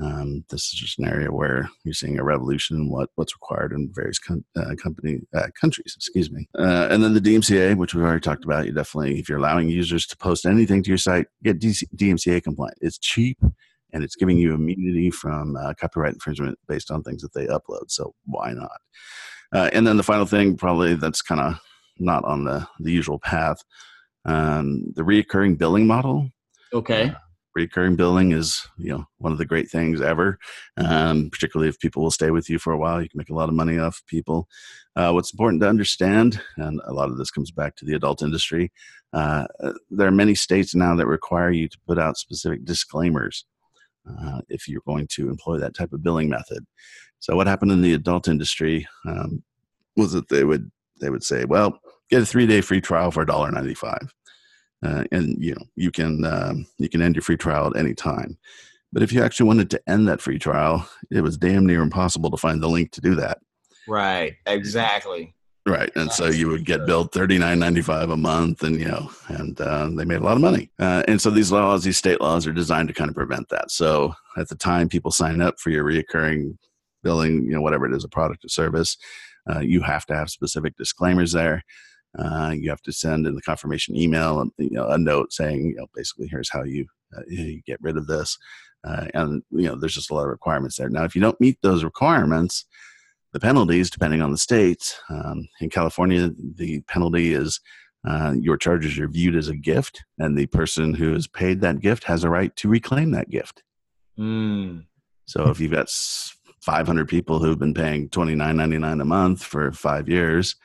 [0.00, 3.72] Um, this is just an area where you're seeing a revolution in what, what's required
[3.72, 5.94] in various com- uh, company uh, countries.
[5.96, 6.48] Excuse me.
[6.56, 8.66] Uh, and then the DMCA, which we've already talked about.
[8.66, 12.42] You definitely, if you're allowing users to post anything to your site, get DC- DMCA
[12.42, 12.78] compliant.
[12.80, 13.38] It's cheap
[13.92, 17.88] and it's giving you immunity from uh, copyright infringement based on things that they upload.
[17.88, 18.80] So why not?
[19.52, 21.58] Uh, and then the final thing, probably that's kind of
[21.98, 23.58] not on the, the usual path,
[24.24, 26.28] um, the reoccurring billing model.
[26.72, 27.14] Okay.
[27.58, 30.38] Recurring billing is, you know, one of the great things ever.
[30.76, 33.34] Um, particularly if people will stay with you for a while, you can make a
[33.34, 34.48] lot of money off people.
[34.94, 38.22] Uh, what's important to understand, and a lot of this comes back to the adult
[38.22, 38.70] industry,
[39.12, 39.46] uh,
[39.90, 43.44] there are many states now that require you to put out specific disclaimers
[44.08, 46.64] uh, if you're going to employ that type of billing method.
[47.18, 49.42] So what happened in the adult industry um,
[49.96, 53.26] was that they would they would say, well, get a three day free trial for
[53.26, 54.08] $1.95.
[54.84, 57.94] Uh, and you know you can um, you can end your free trial at any
[57.94, 58.38] time.
[58.92, 62.30] But if you actually wanted to end that free trial, it was damn near impossible
[62.30, 63.38] to find the link to do that.
[63.86, 64.36] Right.
[64.46, 65.34] Exactly.
[65.66, 68.86] Right, and so you would get billed thirty nine ninety five a month, and you
[68.86, 70.70] know, and uh, they made a lot of money.
[70.78, 73.70] Uh, and so these laws, these state laws, are designed to kind of prevent that.
[73.70, 76.56] So at the time people sign up for your reoccurring
[77.02, 78.96] billing, you know, whatever it is, a product or service,
[79.50, 81.62] uh, you have to have specific disclaimers there.
[82.18, 85.66] Uh, you have to send in the confirmation email, and you know, a note saying,
[85.66, 86.86] you know, basically, here's how you
[87.16, 88.38] uh, you get rid of this.
[88.84, 90.88] uh, and you know there's just a lot of requirements there.
[90.88, 92.64] Now, if you don't meet those requirements,
[93.32, 97.60] the penalties, depending on the state, um, in California, the penalty is
[98.06, 101.80] uh, your charges are viewed as a gift, and the person who has paid that
[101.80, 103.62] gift has a right to reclaim that gift.
[104.18, 104.84] Mm.
[105.26, 110.56] So if you've got 500 people who've been paying 29.99 a month for five years,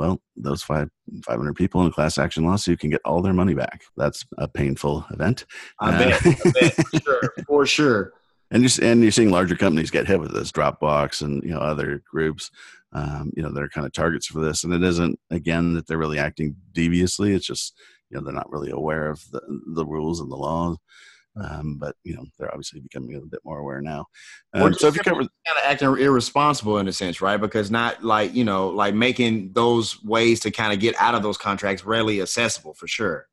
[0.00, 0.88] well, those five
[1.26, 3.82] 500 people in a class action lawsuit can get all their money back.
[3.98, 5.44] That's a painful event.
[5.78, 6.26] I Uh, bet.
[6.26, 6.74] I bet.
[6.86, 7.32] For sure.
[7.46, 8.12] For sure.
[8.50, 11.58] and you're and you're seeing larger companies get hit with this dropbox and you know
[11.60, 12.50] other groups
[12.94, 15.98] um, you know they're kind of targets for this and it isn't again that they're
[16.04, 17.76] really acting deviously it's just
[18.08, 19.40] you know they're not really aware of the,
[19.74, 20.76] the rules and the laws
[21.36, 24.06] um, but you know they're obviously becoming a bit more aware now
[24.54, 27.36] um, so if you simply cover kind of acting irresponsible in a sense, right?
[27.40, 31.22] Because not like you know, like making those ways to kind of get out of
[31.22, 33.28] those contracts readily accessible for sure.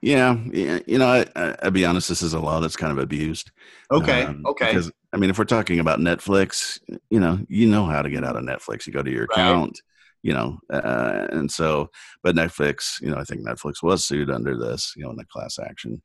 [0.00, 2.92] yeah, yeah you know I, I, i'll be honest this is a law that's kind
[2.92, 3.50] of abused
[3.90, 4.22] Okay.
[4.24, 4.66] Um, okay.
[4.66, 6.78] Because I mean, if we're talking about Netflix,
[7.10, 8.86] you know, you know how to get out of Netflix.
[8.86, 9.38] You go to your Right.
[9.40, 9.80] account,
[10.22, 11.88] you know, uh, and so,
[12.22, 15.24] but Netflix, you know, I think Netflix was sued under this, you know, in a
[15.24, 16.02] class action.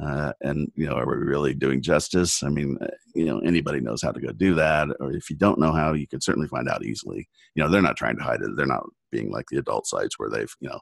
[0.00, 2.42] Uh, and you know, are we really doing justice?
[2.42, 5.36] I mean, uh, you know, anybody knows how to go do that, or if you
[5.36, 7.28] don't know how, you can certainly find out easily.
[7.54, 8.56] You know, they're not trying to hide it.
[8.56, 10.80] They're not being like the adult sites where they've you know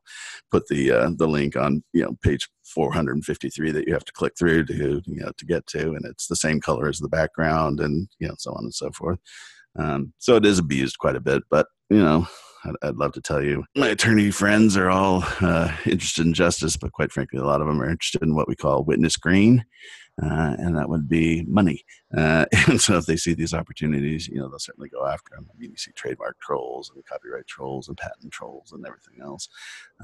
[0.52, 4.34] put the uh, the link on you know page 453 that you have to click
[4.38, 7.80] through to you know to get to, and it's the same color as the background,
[7.80, 9.18] and you know so on and so forth.
[9.76, 12.28] Um, so it is abused quite a bit, but you know.
[12.64, 16.76] I'd, I'd love to tell you, my attorney friends are all uh, interested in justice,
[16.76, 19.64] but quite frankly, a lot of them are interested in what we call witness green,
[20.22, 21.84] uh, and that would be money.
[22.16, 25.46] Uh, and so, if they see these opportunities, you know, they'll certainly go after them.
[25.50, 29.48] I mean, you see trademark trolls and copyright trolls and patent trolls and everything else,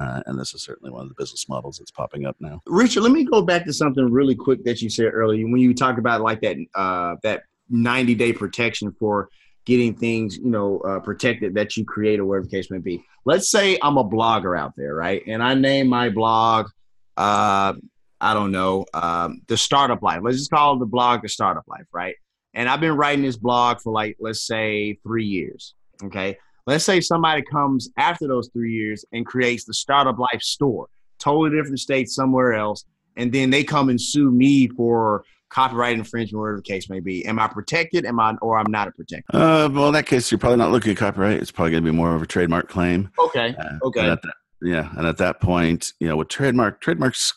[0.00, 2.60] uh, and this is certainly one of the business models that's popping up now.
[2.66, 5.74] Richard, let me go back to something really quick that you said earlier when you
[5.74, 9.28] talked about like that uh, that 90 day protection for
[9.66, 13.04] getting things you know uh, protected that you create or whatever the case may be.
[13.26, 15.22] Let's say I'm a blogger out there, right?
[15.26, 16.68] And I name my blog,
[17.16, 17.74] uh,
[18.20, 20.20] I don't know, um, the Startup Life.
[20.22, 22.14] Let's just call the blog the Startup Life, right?
[22.54, 25.74] And I've been writing this blog for like let's say three years.
[26.04, 30.86] Okay, let's say somebody comes after those three years and creates the Startup Life store,
[31.18, 32.84] totally different state somewhere else,
[33.16, 37.24] and then they come and sue me for copyright infringement, whatever the case may be.
[37.26, 38.04] Am I protected?
[38.04, 39.34] Am I or I'm not a protected?
[39.34, 41.40] Uh, well, in that case, you're probably not looking at copyright.
[41.40, 43.10] It's probably going to be more of a trademark claim.
[43.18, 43.54] Okay.
[43.58, 44.00] Uh, Okay.
[44.00, 47.34] and at that- yeah, and at that point, you know, with trademark, trademarks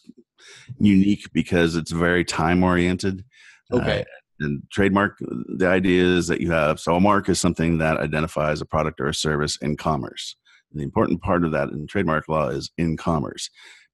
[0.80, 3.26] unique because it's very time oriented.
[3.72, 4.04] Okay.
[4.40, 8.62] and trademark, the idea is that you have so a mark is something that identifies
[8.62, 10.38] a product or a service in commerce.
[10.74, 13.50] The important part of that in trademark law is in commerce,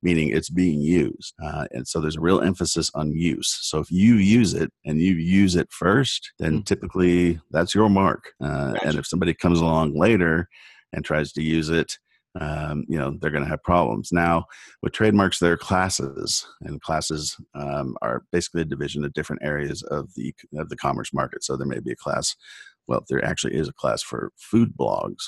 [0.05, 3.49] meaning it's being used, uh, and so there's a real emphasis on use.
[3.69, 8.23] So if you use it and you use it first, then typically that's your mark.
[8.47, 10.47] Uh, And if somebody comes along later
[10.93, 11.97] and tries to use it,
[12.39, 14.11] um, you know they're going to have problems.
[14.11, 14.45] Now,
[14.81, 19.79] with trademarks, there are classes, and classes um, are basically a division of different areas
[19.97, 21.43] of the of the commerce market.
[21.43, 22.35] So there may be a class.
[22.87, 25.23] Well, there actually is a class for food blogs,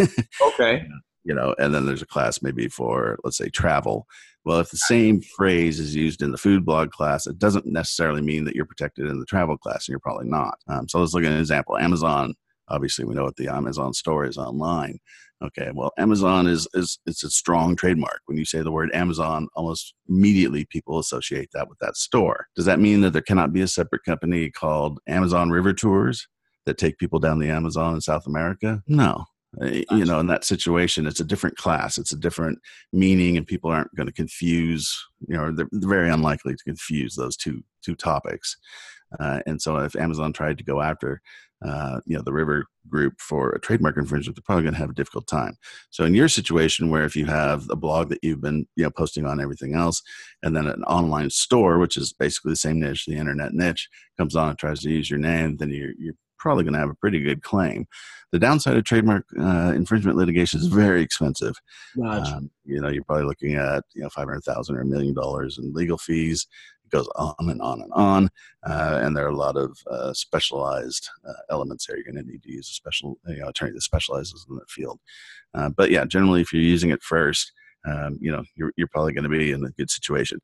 [0.48, 0.86] Okay.
[1.24, 4.06] You know, and then there's a class maybe for let's say travel.
[4.44, 8.22] Well, if the same phrase is used in the food blog class, it doesn't necessarily
[8.22, 10.58] mean that you're protected in the travel class, and you're probably not.
[10.68, 11.76] Um, so let's look at an example.
[11.76, 12.34] Amazon.
[12.68, 15.00] Obviously, we know what the Amazon store is online.
[15.42, 18.20] Okay, well, Amazon is is it's a strong trademark.
[18.26, 22.46] When you say the word Amazon, almost immediately people associate that with that store.
[22.54, 26.28] Does that mean that there cannot be a separate company called Amazon River Tours
[26.66, 28.82] that take people down the Amazon in South America?
[28.86, 29.24] No.
[29.60, 31.98] Uh, You know, in that situation, it's a different class.
[31.98, 32.58] It's a different
[32.92, 34.94] meaning, and people aren't going to confuse.
[35.28, 38.56] You know, they're, they're very unlikely to confuse those two two topics.
[39.18, 41.20] Uh, and so, if Amazon tried to go after
[41.64, 44.90] uh, you know the river group for a trademark infringement they're probably going to have
[44.90, 45.56] a difficult time
[45.90, 48.90] so in your situation where if you have a blog that you've been you know
[48.90, 50.02] posting on everything else
[50.42, 54.34] and then an online store which is basically the same niche the internet niche comes
[54.34, 56.94] on and tries to use your name then you're, you're probably going to have a
[56.94, 57.86] pretty good claim
[58.32, 61.54] the downside of trademark uh, infringement litigation is very expensive
[61.96, 62.36] Gotcha.
[62.36, 65.72] um, you know you're probably looking at you know 500000 or a million dollars in
[65.72, 66.46] legal fees
[66.84, 68.30] it goes on and on and on
[68.66, 71.96] uh, and there are a lot of uh, specialized uh, elements there.
[71.96, 74.70] You're going to need to use a special you know, attorney that specializes in that
[74.70, 75.00] field.
[75.54, 77.52] Uh, but yeah, generally, if you're using it first,
[77.86, 80.40] um, you know, you're, you're probably going to be in a good situation.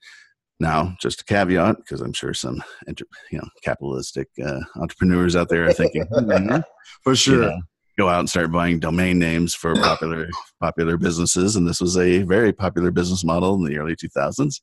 [0.58, 5.66] Now, just a caveat, because I'm sure some you know capitalistic uh, entrepreneurs out there
[5.66, 6.56] are thinking, "Hmm,
[7.02, 7.42] For you sure.
[7.42, 7.60] know,
[7.98, 10.28] go out and start buying domain names for popular
[10.60, 14.60] popular businesses and this was a very popular business model in the early 2000s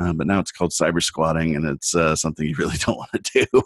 [0.00, 3.10] uh, but now it's called cyber squatting, and it's uh, something you really don't want
[3.12, 3.62] to do.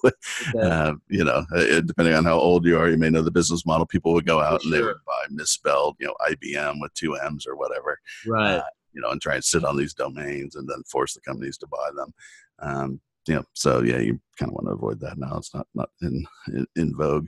[0.61, 3.65] uh, you know, it, depending on how old you are, you may know the business
[3.65, 3.87] model.
[3.87, 7.47] People would go out and they would buy misspelled, you know, IBM with two M's
[7.47, 8.63] or whatever Right.
[8.95, 11.67] You know, and try and sit on these domains and then force the companies to
[11.67, 12.15] buy them.
[12.61, 15.37] Um, you know, so yeah, you kind of want to avoid that now.
[15.39, 17.27] It's not not in in, in vogue.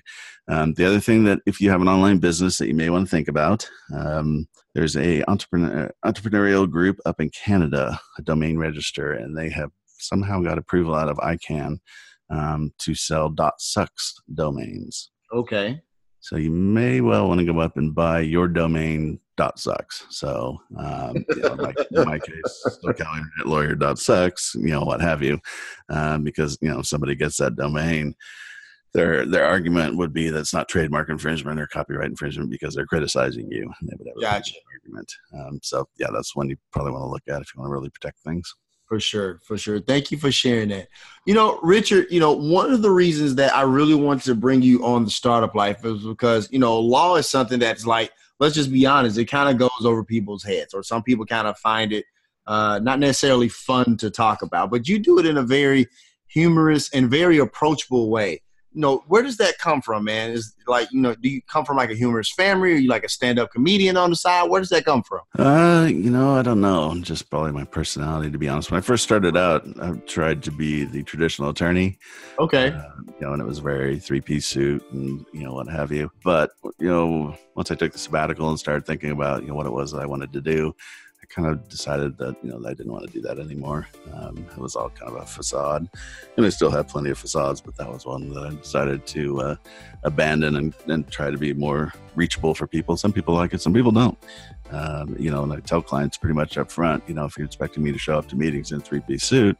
[0.48, 3.06] Um, the other thing that if you have an online business that you may want
[3.06, 9.12] to think about, um, there's a entrepreneur, entrepreneurial group up in Canada, a domain register,
[9.12, 11.78] and they have somehow got approval out of ICANN
[12.30, 15.10] um, to sell .sucks domains.
[15.32, 15.80] Okay.
[16.27, 20.07] So you may well want to go up and buy your domain dot sucks.
[20.11, 22.79] So um, you know, in, my, in my case,
[23.45, 25.39] lawyer dot sucks, you know, what have you,
[25.89, 28.16] um, because you know if somebody gets that domain.
[28.93, 33.47] Their, their argument would be that's not trademark infringement or copyright infringement because they're criticizing
[33.53, 33.70] you.
[33.83, 34.55] They would have Gotcha.
[34.74, 35.12] argument.
[35.33, 37.74] Um, so yeah, that's one you probably want to look at if you want to
[37.74, 38.53] really protect things.
[38.87, 39.80] For sure, for sure.
[39.80, 40.89] Thank you for sharing that.
[41.26, 44.62] You know, Richard, you know, one of the reasons that I really wanted to bring
[44.62, 48.55] you on the startup life is because, you know, law is something that's like, let's
[48.55, 51.59] just be honest, it kind of goes over people's heads, or some people kind of
[51.59, 52.05] find it
[52.47, 55.89] uh, not necessarily fun to talk about, but you do it in a very
[56.28, 58.41] humorous and very approachable way.
[58.77, 60.33] You know, where does that come from, man?
[60.33, 62.72] Is like, you know, do you come from like a humorous family?
[62.72, 64.51] Or you like a stand-up comedian on the side?
[64.51, 65.20] Where does that come from?
[65.39, 66.95] Uh, you know, I don't know.
[67.01, 68.70] Just probably my personality, to be honest.
[68.70, 71.99] When I first started out, I tried to be the traditional attorney.
[72.39, 72.68] Okay.
[72.68, 72.83] Uh,
[73.18, 76.12] you know, and it was very three piece suit and you know what have you.
[76.22, 79.64] But you know, once I took the sabbatical and started thinking about you know what
[79.64, 80.77] it was that I wanted to do,
[81.29, 83.89] kind of decided that you know I didn't want to do that anymore.
[84.12, 85.89] Um, it was all kind of a facade,
[86.37, 89.41] and I still have plenty of facades, but that was one that I decided to
[89.41, 89.57] uh,
[90.03, 92.97] abandon and, and try to be more reachable for people.
[92.97, 94.18] Some people like it, some people don't.
[94.70, 97.47] Um, you know, and I tell clients pretty much up front, you know, if you're
[97.47, 99.57] expecting me to show up to meetings in a three piece suit,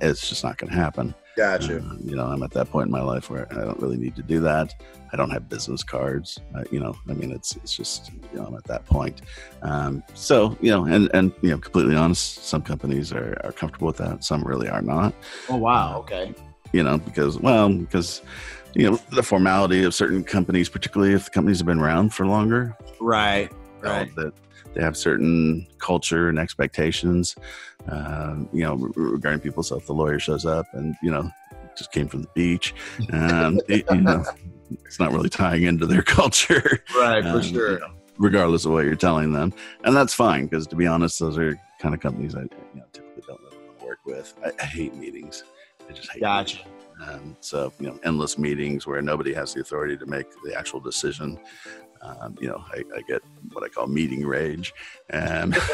[0.00, 1.14] it's just not going to happen.
[1.36, 1.78] Gotcha.
[1.78, 4.14] Uh, you know, I'm at that point in my life where I don't really need
[4.16, 4.74] to do that.
[5.12, 6.38] I don't have business cards.
[6.54, 9.22] Uh, you know, I mean, it's it's just you know I'm at that point.
[9.62, 13.86] Um, so you know, and and you know, completely honest, some companies are are comfortable
[13.86, 14.24] with that.
[14.24, 15.14] Some really are not.
[15.48, 15.98] Oh, wow.
[16.00, 16.34] Okay.
[16.72, 18.22] You know, because well, because
[18.74, 22.26] you know the formality of certain companies, particularly if the companies have been around for
[22.26, 23.50] longer, Right.
[23.50, 24.14] you know, Right.
[24.16, 24.32] that
[24.74, 27.36] they have certain culture and expectations,
[27.88, 29.62] um, you know, regarding people.
[29.62, 31.30] So if the lawyer shows up and, you know,
[31.76, 32.74] just came from the beach,
[33.12, 34.24] um, it- you know,
[34.84, 36.82] it's not really tying into their culture.
[36.96, 37.72] Right, for um, sure.
[37.74, 39.52] you know, regardless of what you're telling them.
[39.84, 42.84] And that's fine because to be honest, those are kind of companies I you know,
[42.92, 44.34] typically don't really want to work with.
[44.44, 45.44] I, I hate meetings.
[45.88, 46.58] I just hate Gotcha.
[46.58, 46.68] meetings.
[47.08, 50.78] Um, so, you know, endless meetings where nobody has the authority to make the actual
[50.78, 51.38] decision.
[52.02, 53.22] Um, you know, I, I get
[53.52, 54.74] what I call meeting rage.
[55.10, 55.54] And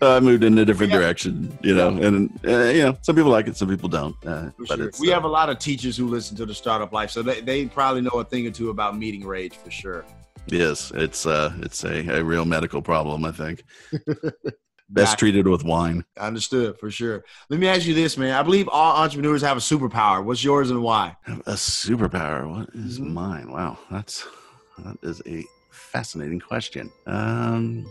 [0.00, 3.32] so I moved in a different direction, you know, and, uh, you know, some people
[3.32, 4.14] like it, some people don't.
[4.24, 4.90] Uh, but sure.
[5.00, 7.40] We uh, have a lot of teachers who listen to the startup life, so they,
[7.40, 10.04] they probably know a thing or two about meeting rage for sure.
[10.46, 13.24] Yes, it's uh, it's a, a real medical problem.
[13.24, 13.64] I think
[14.90, 16.04] best treated with wine.
[16.18, 17.24] Understood for sure.
[17.48, 18.34] Let me ask you this, man.
[18.34, 20.22] I believe all entrepreneurs have a superpower.
[20.24, 21.16] What's yours and why?
[21.46, 22.48] A superpower.
[22.48, 23.12] What is Mhm.
[23.12, 23.50] mine?
[23.52, 24.26] Wow, that's
[24.78, 26.90] that is a fascinating question.
[27.06, 27.86] Um,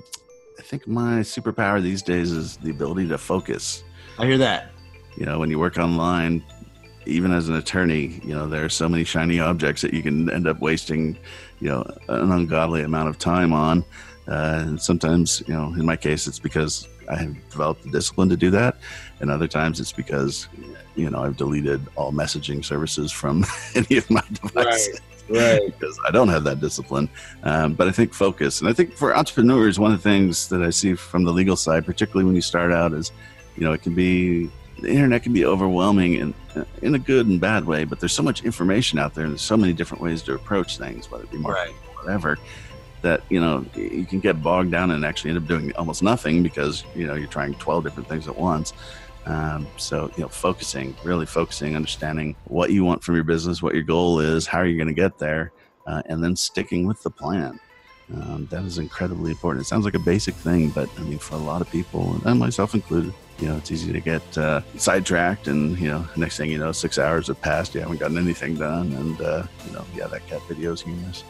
[0.58, 3.84] I think my superpower these days is the ability to focus.
[4.18, 4.72] I hear that.
[5.18, 6.44] You know, when you work online,
[7.06, 10.30] even as an attorney, you know there are so many shiny objects that you can
[10.30, 11.18] end up wasting,
[11.60, 13.84] you know, an ungodly amount of time on.
[14.30, 18.30] Uh, and sometimes, you know, in my case, it's because I have developed the discipline
[18.30, 18.78] to do that,
[19.20, 20.48] and other times it's because,
[20.96, 23.44] you know, I've deleted all messaging services from
[23.76, 25.00] any of my devices
[25.30, 25.62] Right.
[25.66, 27.10] because I don't have that discipline.
[27.44, 30.62] Um, but I think focus, and I think for entrepreneurs, one of the things that
[30.62, 33.12] I see from the legal side, particularly when you start out, is
[33.56, 34.50] you know it can be
[34.82, 36.34] the internet can be overwhelming in
[36.82, 37.84] in a good and bad way.
[37.84, 40.78] But there's so much information out there, and there's so many different ways to approach
[40.78, 42.38] things, whether it be marketing or whatever.
[43.02, 46.44] That you know you can get bogged down and actually end up doing almost nothing
[46.44, 48.74] because you know you're trying 12 different things at once.
[49.26, 53.74] Um, so you know, focusing, really focusing, understanding what you want from your business, what
[53.74, 55.52] your goal is, how are you going to get there,
[55.86, 57.60] uh, and then sticking with the plan.
[58.12, 59.64] Um, that is incredibly important.
[59.64, 62.40] It sounds like a basic thing, but I mean, for a lot of people, and
[62.40, 66.50] myself included, you know, it's easy to get uh, sidetracked, and you know, next thing
[66.50, 69.86] you know, six hours have passed, you haven't gotten anything done, and uh, you know,
[69.96, 71.24] yeah, that cat video is humorous.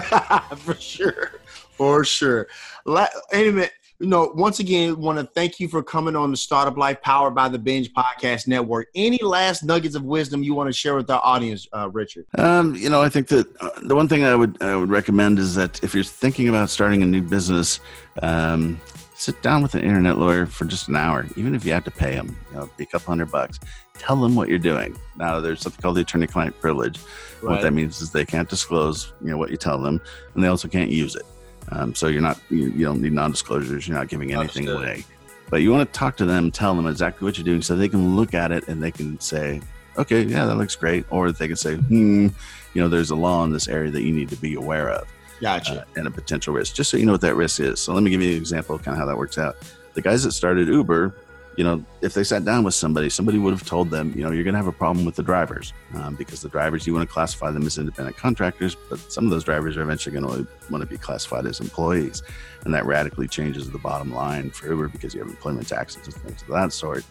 [0.58, 1.40] for sure.
[1.76, 2.46] For sure.
[2.84, 3.70] La- anyway,
[4.00, 7.34] you know, once again, want to thank you for coming on the Startup Life powered
[7.34, 8.88] by the Binge Podcast Network.
[8.94, 12.26] Any last nuggets of wisdom you want to share with our audience, uh, Richard?
[12.36, 15.38] Um, you know, I think that uh, the one thing I would I would recommend
[15.38, 17.80] is that if you're thinking about starting a new business,
[18.20, 18.80] um,
[19.14, 21.90] sit down with an internet lawyer for just an hour, even if you have to
[21.90, 23.60] pay them, you know, be a couple hundred bucks.
[23.98, 24.96] Tell them what you're doing.
[25.16, 26.98] Now, there's something called the attorney-client privilege.
[27.40, 30.00] What that means is they can't disclose, you know, what you tell them,
[30.34, 31.24] and they also can't use it.
[31.70, 33.86] Um, so you're not, you, you don't need non-disclosures.
[33.86, 34.76] You're not giving anything Understood.
[34.98, 35.04] away.
[35.50, 37.88] But you want to talk to them, tell them exactly what you're doing, so they
[37.88, 39.60] can look at it and they can say,
[39.96, 42.28] "Okay, yeah, that looks great," or they can say, "Hmm,
[42.72, 45.06] you know, there's a law in this area that you need to be aware of."
[45.40, 45.82] Gotcha.
[45.82, 47.78] uh, and a potential risk, just so you know what that risk is.
[47.78, 49.56] So let me give you an example of kind of how that works out.
[49.92, 51.14] The guys that started Uber,
[51.56, 54.30] you know, if they sat down with somebody, somebody would have told them, you know,
[54.30, 57.08] you're going to have a problem with the drivers um, because the drivers, you want
[57.08, 60.48] to classify them as independent contractors, but some of those drivers are eventually going to
[60.70, 62.22] want to be classified as employees.
[62.64, 66.14] And that radically changes the bottom line for Uber because you have employment taxes and
[66.14, 67.04] things of that sort.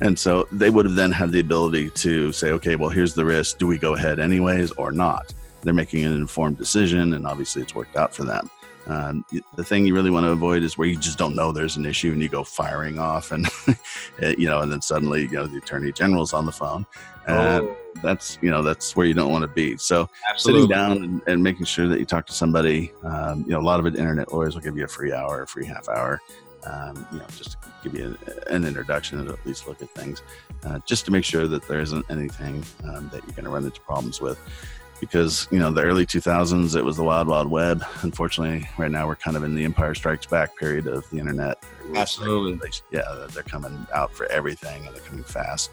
[0.00, 3.24] And so they would have then had the ability to say, okay, well, here's the
[3.24, 3.58] risk.
[3.58, 5.32] Do we go ahead anyways or not?
[5.62, 8.48] They're making an informed decision, and obviously it's worked out for them.
[8.88, 9.24] Um,
[9.54, 11.84] the thing you really want to avoid is where you just don't know there's an
[11.84, 13.46] issue and you go firing off, and
[14.22, 16.86] eh, you know, and then suddenly you know the attorney general's on the phone.
[17.26, 19.76] Uh, Oh, That's you know that's where you don't want to be.
[19.76, 20.62] So absolutely.
[20.62, 22.92] sitting down and, and making sure that you talk to somebody.
[23.02, 25.42] Um, you know, a lot of it, internet lawyers will give you a free hour,
[25.42, 26.20] a free half hour.
[26.64, 29.90] Um, you know, just to give you a, an introduction and at least look at
[29.90, 30.22] things,
[30.64, 33.64] uh, just to make sure that there isn't anything um, that you're going to run
[33.64, 34.38] into problems with.
[35.00, 37.84] Because you know, the early 2000s, it was the wild, wild web.
[38.02, 41.62] Unfortunately, right now we're kind of in the Empire Strikes Back period of the internet.
[41.94, 42.70] Absolutely.
[42.90, 45.70] Yeah, they're coming out for everything, and they're coming fast.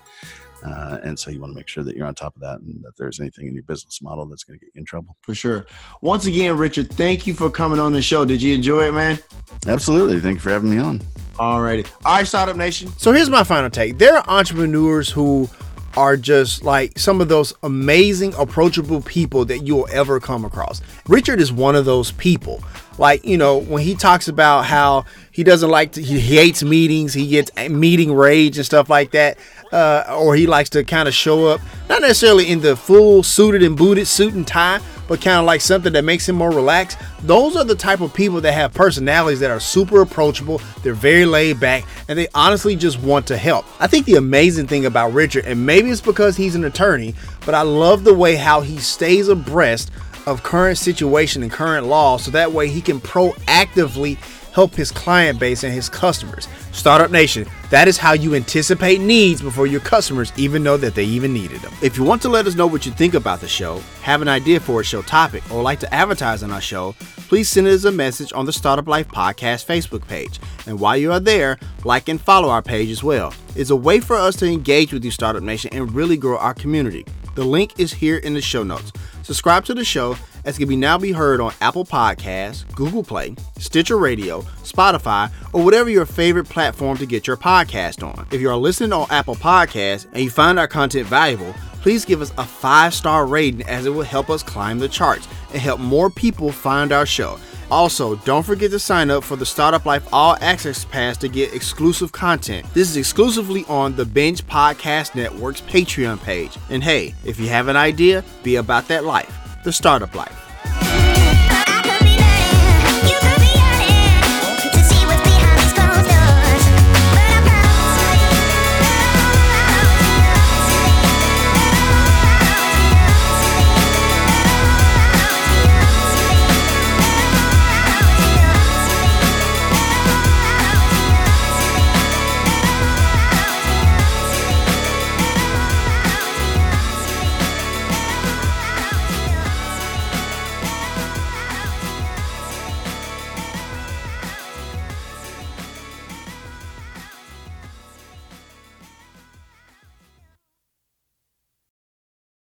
[0.65, 2.83] Uh, and so you want to make sure that you're on top of that and
[2.83, 5.15] that there's anything in your business model that's going to get you in trouble.
[5.21, 5.65] For sure.
[6.01, 8.25] Once again, Richard, thank you for coming on the show.
[8.25, 9.19] Did you enjoy it, man?
[9.67, 10.19] Absolutely.
[10.19, 10.99] Thank you for having me on.
[11.35, 11.87] Alrighty.
[12.03, 12.89] All right, Startup Nation.
[12.97, 13.97] So here's my final take.
[13.97, 15.49] There are entrepreneurs who
[15.97, 20.81] are just like some of those amazing, approachable people that you'll ever come across.
[21.07, 22.63] Richard is one of those people.
[22.97, 27.13] Like, you know, when he talks about how he doesn't like to, he hates meetings,
[27.13, 29.37] he gets eh, meeting rage and stuff like that,
[29.75, 31.59] uh, or he likes to kind of show up,
[31.89, 35.59] not necessarily in the full suited and booted suit and tie, but kind of like
[35.59, 36.97] something that makes him more relaxed.
[37.23, 41.25] Those are the type of people that have personalities that are super approachable, they're very
[41.25, 43.65] laid back, and they honestly just want to help.
[43.81, 47.13] I think the amazing thing about Richard, and maybe it's because he's an attorney,
[47.45, 49.91] but I love the way how he stays abreast
[50.25, 54.17] of current situation and current law so that way he can proactively
[54.55, 56.47] help his client base and his customers.
[56.71, 61.03] Startup Nation, that is how you anticipate needs before your customers even know that they
[61.03, 61.73] even needed them.
[61.81, 64.29] If you want to let us know what you think about the show, have an
[64.29, 66.95] idea for a show topic, or like to advertise on our show,
[67.27, 70.39] please send us a message on the Startup Life Podcast Facebook page.
[70.67, 73.33] And while you are there, like and follow our page as well.
[73.57, 76.53] It's a way for us to engage with you, Startup Nation, and really grow our
[76.53, 77.05] community.
[77.35, 78.93] The link is here in the show notes.
[79.21, 80.15] Subscribe to the show
[80.45, 85.63] as can be now be heard on Apple Podcasts, Google Play, Stitcher Radio, Spotify, or
[85.63, 88.27] whatever your favorite platform to get your podcast on.
[88.31, 92.21] If you are listening on Apple Podcasts and you find our content valuable, please give
[92.21, 95.79] us a five star rating as it will help us climb the charts and help
[95.79, 97.37] more people find our show.
[97.71, 101.53] Also, don't forget to sign up for the Startup Life All Access Pass to get
[101.53, 102.65] exclusive content.
[102.73, 106.57] This is exclusively on the Binge Podcast Network's Patreon page.
[106.69, 109.44] And hey, if you have an idea, be about that life.
[109.65, 110.44] The Startup Life.